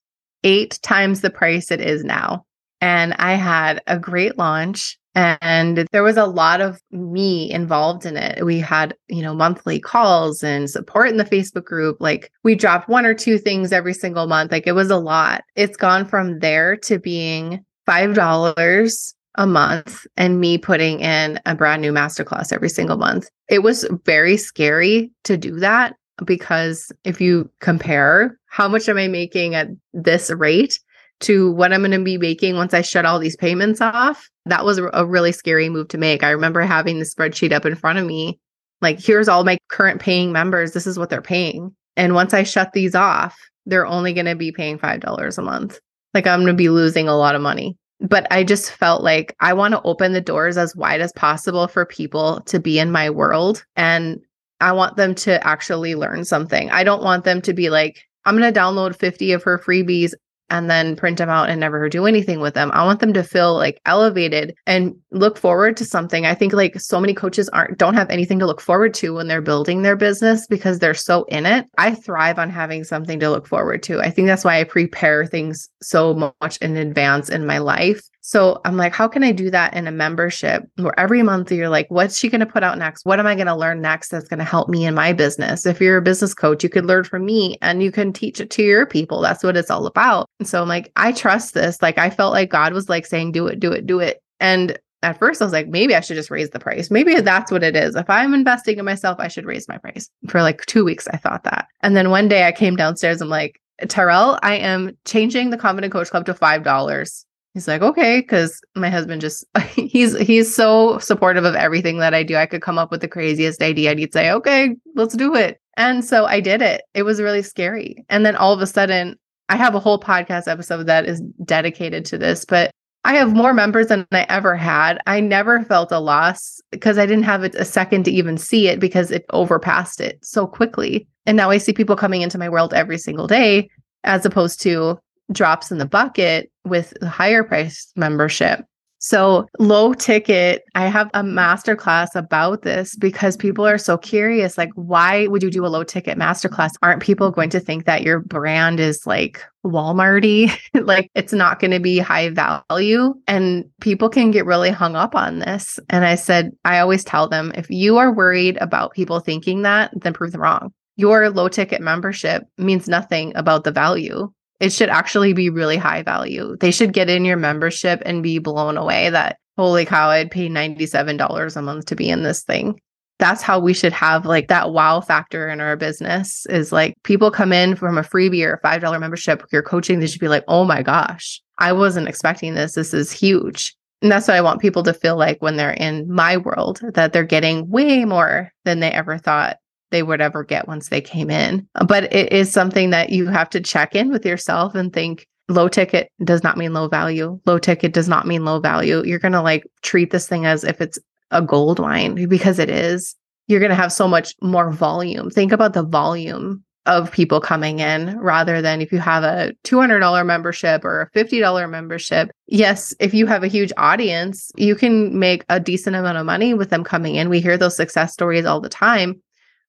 eight 0.46 0.80
times 0.82 1.20
the 1.20 1.30
price 1.30 1.72
it 1.72 1.82
is 1.82 2.06
now. 2.06 2.46
And 2.80 3.14
I 3.16 3.34
had 3.34 3.82
a 3.88 4.00
great 4.00 4.38
launch 4.38 4.98
and 5.16 5.88
there 5.92 6.04
was 6.04 6.18
a 6.18 6.26
lot 6.26 6.60
of 6.60 6.82
me 6.92 7.50
involved 7.50 8.06
in 8.06 8.18
it. 8.18 8.46
We 8.46 8.60
had, 8.60 8.96
you 9.08 9.22
know, 9.22 9.34
monthly 9.34 9.80
calls 9.80 10.44
and 10.44 10.70
support 10.70 11.10
in 11.10 11.18
the 11.18 11.24
Facebook 11.24 11.64
group. 11.64 11.98
Like 12.02 12.32
we 12.44 12.54
dropped 12.54 12.90
one 12.90 13.06
or 13.06 13.14
two 13.14 13.38
things 13.38 13.72
every 13.72 13.94
single 13.94 14.28
month. 14.28 14.52
Like 14.52 14.68
it 14.68 14.74
was 14.74 14.90
a 14.90 14.98
lot. 14.98 15.44
It's 15.56 15.78
gone 15.78 16.06
from 16.06 16.40
there 16.40 16.76
to 16.78 17.00
being 17.00 17.64
$5 17.88 19.14
a 19.38 19.48
month 19.48 20.06
and 20.18 20.40
me 20.40 20.58
putting 20.58 21.00
in 21.00 21.40
a 21.46 21.56
brand 21.56 21.82
new 21.82 21.94
masterclass 21.94 22.52
every 22.52 22.70
single 22.70 22.98
month. 22.98 23.30
It 23.50 23.60
was 23.60 23.88
very 24.04 24.36
scary 24.36 25.12
to 25.24 25.38
do 25.38 25.60
that 25.60 25.96
because 26.26 26.92
if 27.04 27.20
you 27.20 27.50
compare 27.60 28.38
how 28.56 28.70
much 28.70 28.88
am 28.88 28.98
I 28.98 29.10
making 29.10 29.54
at 29.54 29.68
this 29.94 30.32
rate 30.32 30.80
to 31.20 31.52
what 31.52 31.74
I'm 31.74 31.82
going 31.82 31.92
to 31.92 32.02
be 32.02 32.18
making 32.18 32.56
once 32.56 32.74
I 32.74 32.84
shut 32.84 33.06
all 33.06 33.20
these 33.20 33.36
payments 33.36 33.82
off, 33.82 34.30
that 34.46 34.64
was 34.64 34.78
a 34.78 35.06
really 35.06 35.34
scary 35.34 35.68
move 35.68 35.90
to 35.90 35.98
make. 35.98 36.24
I 36.24 36.30
remember 36.30 36.62
having 36.62 37.00
the 37.00 37.06
spreadsheet 37.06 37.52
up 37.52 37.66
in 37.66 37.76
front 37.76 38.00
of 38.00 38.06
me 38.06 38.40
like, 38.82 38.98
here's 38.98 39.28
all 39.28 39.44
my 39.44 39.58
current 39.68 40.00
paying 40.00 40.32
members. 40.32 40.72
This 40.72 40.88
is 40.88 40.98
what 40.98 41.10
they're 41.10 41.22
paying. 41.22 41.76
And 41.98 42.14
once 42.14 42.34
I 42.34 42.44
shut 42.44 42.72
these 42.72 42.96
off, 42.96 43.38
they're 43.66 43.86
only 43.86 44.14
going 44.14 44.26
to 44.26 44.36
be 44.36 44.54
paying 44.54 44.80
$5 44.80 45.38
a 45.38 45.42
month. 45.42 45.78
Like, 46.14 46.26
I'm 46.26 46.40
going 46.40 46.48
to 46.48 46.54
be 46.54 46.70
losing 46.70 47.10
a 47.10 47.18
lot 47.18 47.36
of 47.36 47.42
money. 47.42 47.78
But 48.00 48.26
I 48.32 48.46
just 48.46 48.72
felt 48.72 49.04
like 49.04 49.36
I 49.42 49.52
want 49.52 49.74
to 49.74 49.82
open 49.82 50.14
the 50.14 50.22
doors 50.22 50.56
as 50.56 50.78
wide 50.78 51.02
as 51.02 51.12
possible 51.14 51.68
for 51.68 51.86
people 51.86 52.40
to 52.46 52.60
be 52.60 52.80
in 52.80 52.90
my 52.90 53.10
world. 53.10 53.66
And 53.76 54.22
I 54.62 54.72
want 54.72 54.96
them 54.96 55.14
to 55.16 55.46
actually 55.46 55.96
learn 55.96 56.24
something. 56.24 56.70
I 56.70 56.86
don't 56.86 57.04
want 57.04 57.26
them 57.26 57.42
to 57.42 57.54
be 57.54 57.70
like, 57.70 58.02
I'm 58.26 58.38
going 58.38 58.52
to 58.52 58.60
download 58.60 58.96
50 58.96 59.32
of 59.34 59.44
her 59.44 59.60
freebies 59.60 60.14
and 60.50 60.70
then 60.70 60.96
print 60.96 61.18
them 61.18 61.30
out 61.30 61.50
and 61.50 61.60
never 61.60 61.90
do 61.90 62.06
anything 62.06 62.40
with 62.40 62.54
them. 62.54 62.72
I 62.74 62.86
want 62.86 63.00
them 63.00 63.14
to 63.14 63.24
feel 63.24 63.56
like 63.56 63.82
elevated 63.86 64.56
and 64.68 64.96
look 65.12 65.38
forward 65.38 65.76
to 65.78 65.86
something. 65.86 66.26
I 66.26 66.36
think 66.36 66.54
like 66.54 66.80
so 66.80 67.00
many 67.00 67.14
coaches 67.14 67.50
aren't 67.50 67.78
don't 67.78 67.96
have 67.96 68.10
anything 68.10 68.40
to 68.40 68.46
look 68.46 68.62
forward 68.62 68.94
to 68.96 69.16
when 69.16 69.28
they're 69.28 69.42
building 69.42 69.82
their 69.82 69.96
business 69.96 70.46
because 70.48 70.80
they're 70.80 70.94
so 70.94 71.24
in 71.26 71.46
it. 71.46 71.66
I 71.78 71.96
thrive 71.96 72.38
on 72.38 72.50
having 72.50 72.84
something 72.84 73.20
to 73.20 73.30
look 73.30 73.48
forward 73.48 73.82
to. 73.84 74.00
I 74.00 74.12
think 74.12 74.28
that's 74.28 74.44
why 74.44 74.60
I 74.60 74.66
prepare 74.66 75.26
things 75.26 75.68
so 75.82 76.34
much 76.42 76.58
in 76.58 76.78
advance 76.78 77.30
in 77.30 77.46
my 77.46 77.58
life 77.58 78.02
so 78.28 78.60
I'm 78.66 78.76
like, 78.76 78.92
how 78.92 79.08
can 79.08 79.24
I 79.24 79.32
do 79.32 79.52
that 79.52 79.76
in 79.76 79.86
a 79.86 79.92
membership 79.92 80.64
where 80.78 81.00
every 81.00 81.22
month 81.22 81.52
you're 81.52 81.70
like, 81.70 81.86
what's 81.92 82.18
she 82.18 82.28
going 82.28 82.40
to 82.40 82.48
put 82.48 82.64
out 82.64 82.76
next? 82.80 83.06
What 83.06 83.20
am 83.20 83.28
I 83.28 83.36
going 83.36 83.46
to 83.46 83.56
learn 83.56 83.82
next 83.82 84.10
that's 84.10 84.28
going 84.28 84.40
to 84.40 84.44
help 84.44 84.68
me 84.68 84.84
in 84.84 84.96
my 84.96 85.14
business? 85.14 85.68
If 85.68 85.80
you're 85.80 85.98
a 85.98 86.02
business 86.02 86.34
coach, 86.34 86.64
you 86.64 86.70
could 86.70 86.88
learn 86.88 87.04
from 87.04 87.24
me 87.24 87.56
and 87.62 87.84
you 87.84 87.92
can 87.92 88.12
teach 88.12 88.42
it 88.42 88.50
to 88.50 88.64
your 88.64 88.88
people. 88.88 89.22
That's 89.22 89.44
what 89.44 89.56
it's 89.56 89.70
all 89.70 89.86
about. 89.86 90.28
And 90.40 90.48
so 90.48 90.60
I'm 90.60 90.68
like, 90.68 90.92
I 90.96 91.12
trust 91.12 91.54
this. 91.54 91.84
Like, 91.84 92.00
I 92.00 92.10
felt 92.10 92.34
like 92.34 92.50
God 92.50 92.74
was 92.74 92.90
like 92.90 93.06
saying, 93.06 93.32
do 93.32 93.46
it, 93.46 93.60
do 93.60 93.72
it, 93.72 93.86
do 93.86 94.00
it. 94.00 94.24
And 94.40 94.76
at 95.04 95.20
first 95.20 95.40
I 95.40 95.46
was 95.46 95.54
like, 95.54 95.68
maybe 95.68 95.94
I 95.94 96.00
should 96.00 96.18
just 96.18 96.32
raise 96.32 96.50
the 96.50 96.58
price. 96.58 96.90
Maybe 96.90 97.22
that's 97.22 97.52
what 97.52 97.62
it 97.62 97.76
is. 97.76 97.96
If 97.96 98.10
I'm 98.10 98.34
investing 98.34 98.80
in 98.80 98.86
myself, 98.86 99.20
I 99.20 99.28
should 99.28 99.46
raise 99.46 99.68
my 99.68 99.78
price. 99.78 100.10
For 100.30 100.42
like 100.42 100.66
two 100.66 100.84
weeks, 100.84 101.08
I 101.10 101.18
thought 101.18 101.44
that. 101.44 101.68
And 101.84 101.96
then 101.96 102.10
one 102.10 102.28
day 102.28 102.48
I 102.48 102.54
came 102.54 102.76
downstairs, 102.76 103.22
I'm 103.22 103.30
like, 103.30 103.62
Terrell, 103.88 104.40
I 104.42 104.56
am 104.56 104.98
changing 105.06 105.52
the 105.52 105.58
Confident 105.58 105.94
Coach 105.94 106.10
Club 106.10 106.26
to 106.26 106.34
$5 106.34 107.26
he's 107.56 107.68
like 107.68 107.82
okay 107.82 108.20
because 108.20 108.62
my 108.76 108.90
husband 108.90 109.22
just 109.22 109.44
he's 109.70 110.16
he's 110.20 110.54
so 110.54 111.00
supportive 111.00 111.46
of 111.46 111.56
everything 111.56 111.98
that 111.98 112.14
i 112.14 112.22
do. 112.22 112.36
I 112.36 112.46
could 112.46 112.62
come 112.62 112.78
up 112.78 112.92
with 112.92 113.02
the 113.02 113.08
craziest 113.08 113.64
idea 113.64 113.90
and 113.90 114.00
he'd 114.00 114.14
say 114.14 114.30
okay 114.30 114.76
let's 114.94 115.16
do 115.16 115.34
it. 115.34 115.60
And 115.78 116.06
so 116.06 116.26
i 116.26 116.40
did 116.40 116.62
it. 116.62 116.84
It 116.94 117.04
was 117.04 117.20
really 117.20 117.42
scary. 117.42 118.06
And 118.10 118.24
then 118.24 118.36
all 118.36 118.54
of 118.54 118.62
a 118.62 118.68
sudden 118.68 119.18
i 119.50 119.56
have 119.56 119.74
a 119.74 119.80
whole 119.80 120.00
podcast 120.00 120.48
episode 120.48 120.86
that 120.86 121.06
is 121.06 121.22
dedicated 121.44 122.06
to 122.06 122.18
this 122.18 122.46
but 122.46 122.70
i 123.06 123.14
have 123.14 123.34
more 123.34 123.54
members 123.54 123.88
than 123.88 124.06
i 124.12 124.26
ever 124.30 124.56
had. 124.56 125.00
I 125.08 125.22
never 125.22 125.64
felt 125.64 125.92
a 125.92 126.00
loss 126.00 126.62
because 126.72 126.98
i 126.98 127.06
didn't 127.06 127.24
have 127.24 127.44
a 127.44 127.66
second 127.66 128.04
to 128.04 128.12
even 128.12 128.38
see 128.38 128.68
it 128.68 128.80
because 128.80 129.10
it 129.12 129.26
overpassed 129.32 130.02
it 130.02 130.24
so 130.24 130.46
quickly. 130.46 131.08
And 131.26 131.38
now 131.38 131.50
i 131.50 131.58
see 131.58 131.72
people 131.72 131.96
coming 131.96 132.22
into 132.22 132.38
my 132.38 132.50
world 132.50 132.74
every 132.74 132.98
single 132.98 133.28
day 133.28 133.70
as 134.04 134.26
opposed 134.26 134.62
to 134.62 135.00
drops 135.32 135.72
in 135.72 135.78
the 135.78 135.86
bucket 135.86 136.52
with 136.64 136.94
the 137.00 137.10
higher 137.10 137.44
price 137.44 137.92
membership. 137.96 138.66
So, 139.00 139.48
low 139.60 139.94
ticket, 139.94 140.64
I 140.74 140.88
have 140.88 141.12
a 141.14 141.22
masterclass 141.22 142.16
about 142.16 142.64
this 142.64 142.96
because 142.96 143.38
people 143.38 143.64
are 143.64 143.78
so 143.78 144.00
curious. 144.00 144.58
Like, 144.58 144.72
why 144.74 145.28
would 145.28 145.44
you 145.44 145.52
do 145.52 145.64
a 145.64 145.68
low 145.68 145.84
ticket 145.84 146.18
masterclass? 146.18 146.72
Aren't 146.82 147.04
people 147.04 147.30
going 147.30 147.52
to 147.52 147.60
think 147.60 147.86
that 147.86 148.02
your 148.02 148.20
brand 148.20 148.80
is 148.80 149.06
like 149.06 149.44
Walmarty? 149.64 150.58
like, 150.74 151.12
it's 151.14 151.34
not 151.34 151.60
going 151.60 151.70
to 151.70 151.80
be 151.80 152.00
high 152.00 152.30
value. 152.30 153.14
And 153.28 153.66
people 153.80 154.10
can 154.10 154.32
get 154.32 154.48
really 154.48 154.72
hung 154.72 154.96
up 154.96 155.14
on 155.14 155.38
this. 155.38 155.78
And 155.92 156.04
I 156.04 156.16
said, 156.16 156.52
I 156.66 156.80
always 156.80 157.04
tell 157.04 157.28
them 157.28 157.52
if 157.54 157.70
you 157.70 157.98
are 157.98 158.12
worried 158.12 158.58
about 158.58 158.94
people 158.94 159.20
thinking 159.20 159.62
that, 159.62 159.92
then 160.02 160.14
prove 160.14 160.32
them 160.32 160.42
wrong. 160.42 160.74
Your 160.96 161.30
low 161.30 161.48
ticket 161.48 161.82
membership 161.82 162.48
means 162.58 162.88
nothing 162.88 163.36
about 163.36 163.66
the 163.66 163.72
value 163.72 164.32
it 164.60 164.72
should 164.72 164.90
actually 164.90 165.34
be 165.34 165.50
really 165.50 165.78
high 165.78 166.04
value. 166.04 166.56
They 166.60 166.72
should 166.72 166.94
get 166.94 167.10
in 167.10 167.26
your 167.26 167.38
membership 167.38 168.02
and 168.06 168.24
be 168.24 168.40
blown 168.40 168.78
away 168.78 169.10
that, 169.10 169.38
holy 169.58 169.86
cow, 169.86 170.10
I'd 170.10 170.32
pay 170.32 170.50
$97 170.50 171.56
a 171.56 171.62
month 171.62 171.86
to 171.86 171.96
be 171.96 172.10
in 172.10 172.24
this 172.24 172.44
thing. 172.44 172.80
That's 173.18 173.42
how 173.42 173.60
we 173.60 173.74
should 173.74 173.94
have 173.94 174.26
like 174.26 174.50
that 174.50 174.74
wow 174.74 175.00
factor 175.00 175.48
in 175.48 175.62
our 175.62 175.78
business 175.78 176.46
is 176.48 176.74
like 176.74 176.96
people 177.04 177.32
come 177.32 177.54
in 177.54 177.76
from 177.76 177.98
a 177.98 178.02
freebie 178.02 178.46
or 178.46 178.54
a 178.54 178.62
$5 178.62 179.00
membership, 179.00 179.44
you're 179.52 179.62
coaching, 179.62 180.00
they 180.00 180.08
should 180.08 180.20
be 180.20 180.28
like, 180.28 180.44
oh 180.48 180.66
my 180.66 180.82
gosh, 180.84 181.42
I 181.58 181.72
wasn't 181.72 182.10
expecting 182.10 182.56
this. 182.56 182.74
This 182.74 182.94
is 182.94 183.12
huge. 183.12 183.76
And 184.02 184.12
that's 184.12 184.28
what 184.28 184.36
I 184.36 184.42
want 184.42 184.62
people 184.62 184.84
to 184.84 184.94
feel 184.94 185.16
like 185.16 185.42
when 185.42 185.56
they're 185.56 185.72
in 185.72 186.12
my 186.12 186.38
world, 186.38 186.82
that 186.94 187.14
they're 187.14 187.24
getting 187.24 187.70
way 187.70 188.04
more 188.04 188.52
than 188.66 188.82
they 188.82 188.92
ever 188.92 189.18
thought 189.18 189.58
they 189.96 190.04
would 190.04 190.20
ever 190.20 190.44
get 190.44 190.68
once 190.68 190.90
they 190.90 191.00
came 191.00 191.30
in. 191.30 191.66
But 191.88 192.14
it 192.14 192.34
is 192.34 192.52
something 192.52 192.90
that 192.90 193.12
you 193.12 193.28
have 193.28 193.50
to 193.52 193.62
check 193.62 193.96
in 193.96 194.12
with 194.12 194.26
yourself 194.26 194.76
and 194.76 194.92
think 194.92 195.26
low 195.48 195.70
ticket 195.70 196.12
does 196.22 196.44
not 196.44 196.58
mean 196.58 196.74
low 196.74 196.90
value. 196.90 197.40
Low 197.46 197.58
ticket 197.60 197.94
does 197.94 198.10
not 198.10 198.28
mean 198.28 198.44
low 198.44 198.60
value. 198.60 199.04
You're 199.06 199.20
going 199.20 199.32
to 199.32 199.42
like 199.42 199.66
treat 199.84 200.12
this 200.12 200.28
thing 200.28 200.46
as 200.46 200.66
if 200.66 200.82
it's 200.82 201.00
a 201.32 201.42
gold 201.42 201.80
wine 201.80 202.28
because 202.28 202.60
it 202.60 202.70
is. 202.70 203.16
You're 203.48 203.62
going 203.62 203.70
to 203.70 203.76
have 203.76 203.94
so 203.94 204.06
much 204.06 204.34
more 204.42 204.70
volume. 204.70 205.30
Think 205.30 205.54
about 205.54 205.72
the 205.74 205.84
volume 205.84 206.66
of 206.86 207.12
people 207.12 207.40
coming 207.40 207.80
in 207.80 208.18
rather 208.20 208.62
than 208.62 208.82
if 208.82 208.92
you 208.92 209.00
have 209.00 209.24
a 209.24 209.54
$200 209.64 210.26
membership 210.26 210.86
or 210.86 211.02
a 211.02 211.18
$50 211.18 211.70
membership. 211.70 212.30
Yes, 212.48 212.94
if 213.00 213.14
you 213.14 213.26
have 213.26 213.44
a 213.44 213.48
huge 213.48 213.72
audience, 213.78 214.52
you 214.56 214.76
can 214.76 215.18
make 215.18 215.46
a 215.50 215.60
decent 215.60 215.96
amount 215.96 216.18
of 216.18 216.26
money 216.26 216.54
with 216.54 216.70
them 216.70 216.84
coming 216.84 217.16
in. 217.16 217.30
We 217.30 217.42
hear 217.42 217.58
those 217.58 217.76
success 217.76 218.14
stories 218.14 218.46
all 218.46 218.62
the 218.62 218.70
time. 218.70 219.22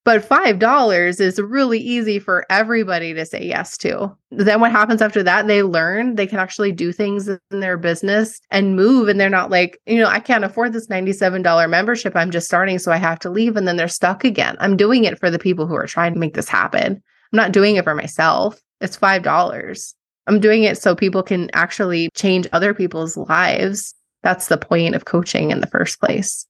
But 0.03 0.27
$5 0.27 1.19
is 1.19 1.37
really 1.37 1.79
easy 1.79 2.17
for 2.17 2.45
everybody 2.49 3.13
to 3.13 3.25
say 3.25 3.43
yes 3.43 3.77
to. 3.79 4.15
Then 4.31 4.61
what 4.61 4.71
happens 4.71 5.01
after 5.01 5.21
that? 5.23 5.47
They 5.47 5.63
learn 5.63 6.15
they 6.15 6.27
can 6.27 6.39
actually 6.39 6.71
do 6.71 6.93
things 6.93 7.27
in 7.27 7.39
their 7.51 7.77
business 7.77 8.39
and 8.49 8.77
move. 8.77 9.09
And 9.09 9.19
they're 9.19 9.29
not 9.29 9.51
like, 9.51 9.81
you 9.85 9.97
know, 9.97 10.07
I 10.07 10.21
can't 10.21 10.45
afford 10.45 10.71
this 10.71 10.87
$97 10.87 11.69
membership. 11.69 12.15
I'm 12.15 12.31
just 12.31 12.47
starting. 12.47 12.79
So 12.79 12.93
I 12.93 12.97
have 12.97 13.19
to 13.19 13.29
leave. 13.29 13.57
And 13.57 13.67
then 13.67 13.75
they're 13.75 13.89
stuck 13.89 14.23
again. 14.23 14.55
I'm 14.61 14.77
doing 14.77 15.03
it 15.03 15.19
for 15.19 15.29
the 15.29 15.39
people 15.39 15.67
who 15.67 15.75
are 15.75 15.87
trying 15.87 16.13
to 16.13 16.19
make 16.19 16.35
this 16.35 16.47
happen. 16.47 17.03
I'm 17.33 17.37
not 17.37 17.51
doing 17.51 17.75
it 17.75 17.83
for 17.83 17.93
myself. 17.93 18.61
It's 18.79 18.97
$5. 18.97 19.93
I'm 20.27 20.39
doing 20.39 20.63
it 20.63 20.77
so 20.77 20.95
people 20.95 21.23
can 21.23 21.49
actually 21.53 22.09
change 22.15 22.47
other 22.53 22.73
people's 22.73 23.17
lives. 23.17 23.93
That's 24.23 24.47
the 24.47 24.57
point 24.57 24.95
of 24.95 25.05
coaching 25.05 25.51
in 25.51 25.59
the 25.59 25.67
first 25.67 25.99
place. 25.99 26.45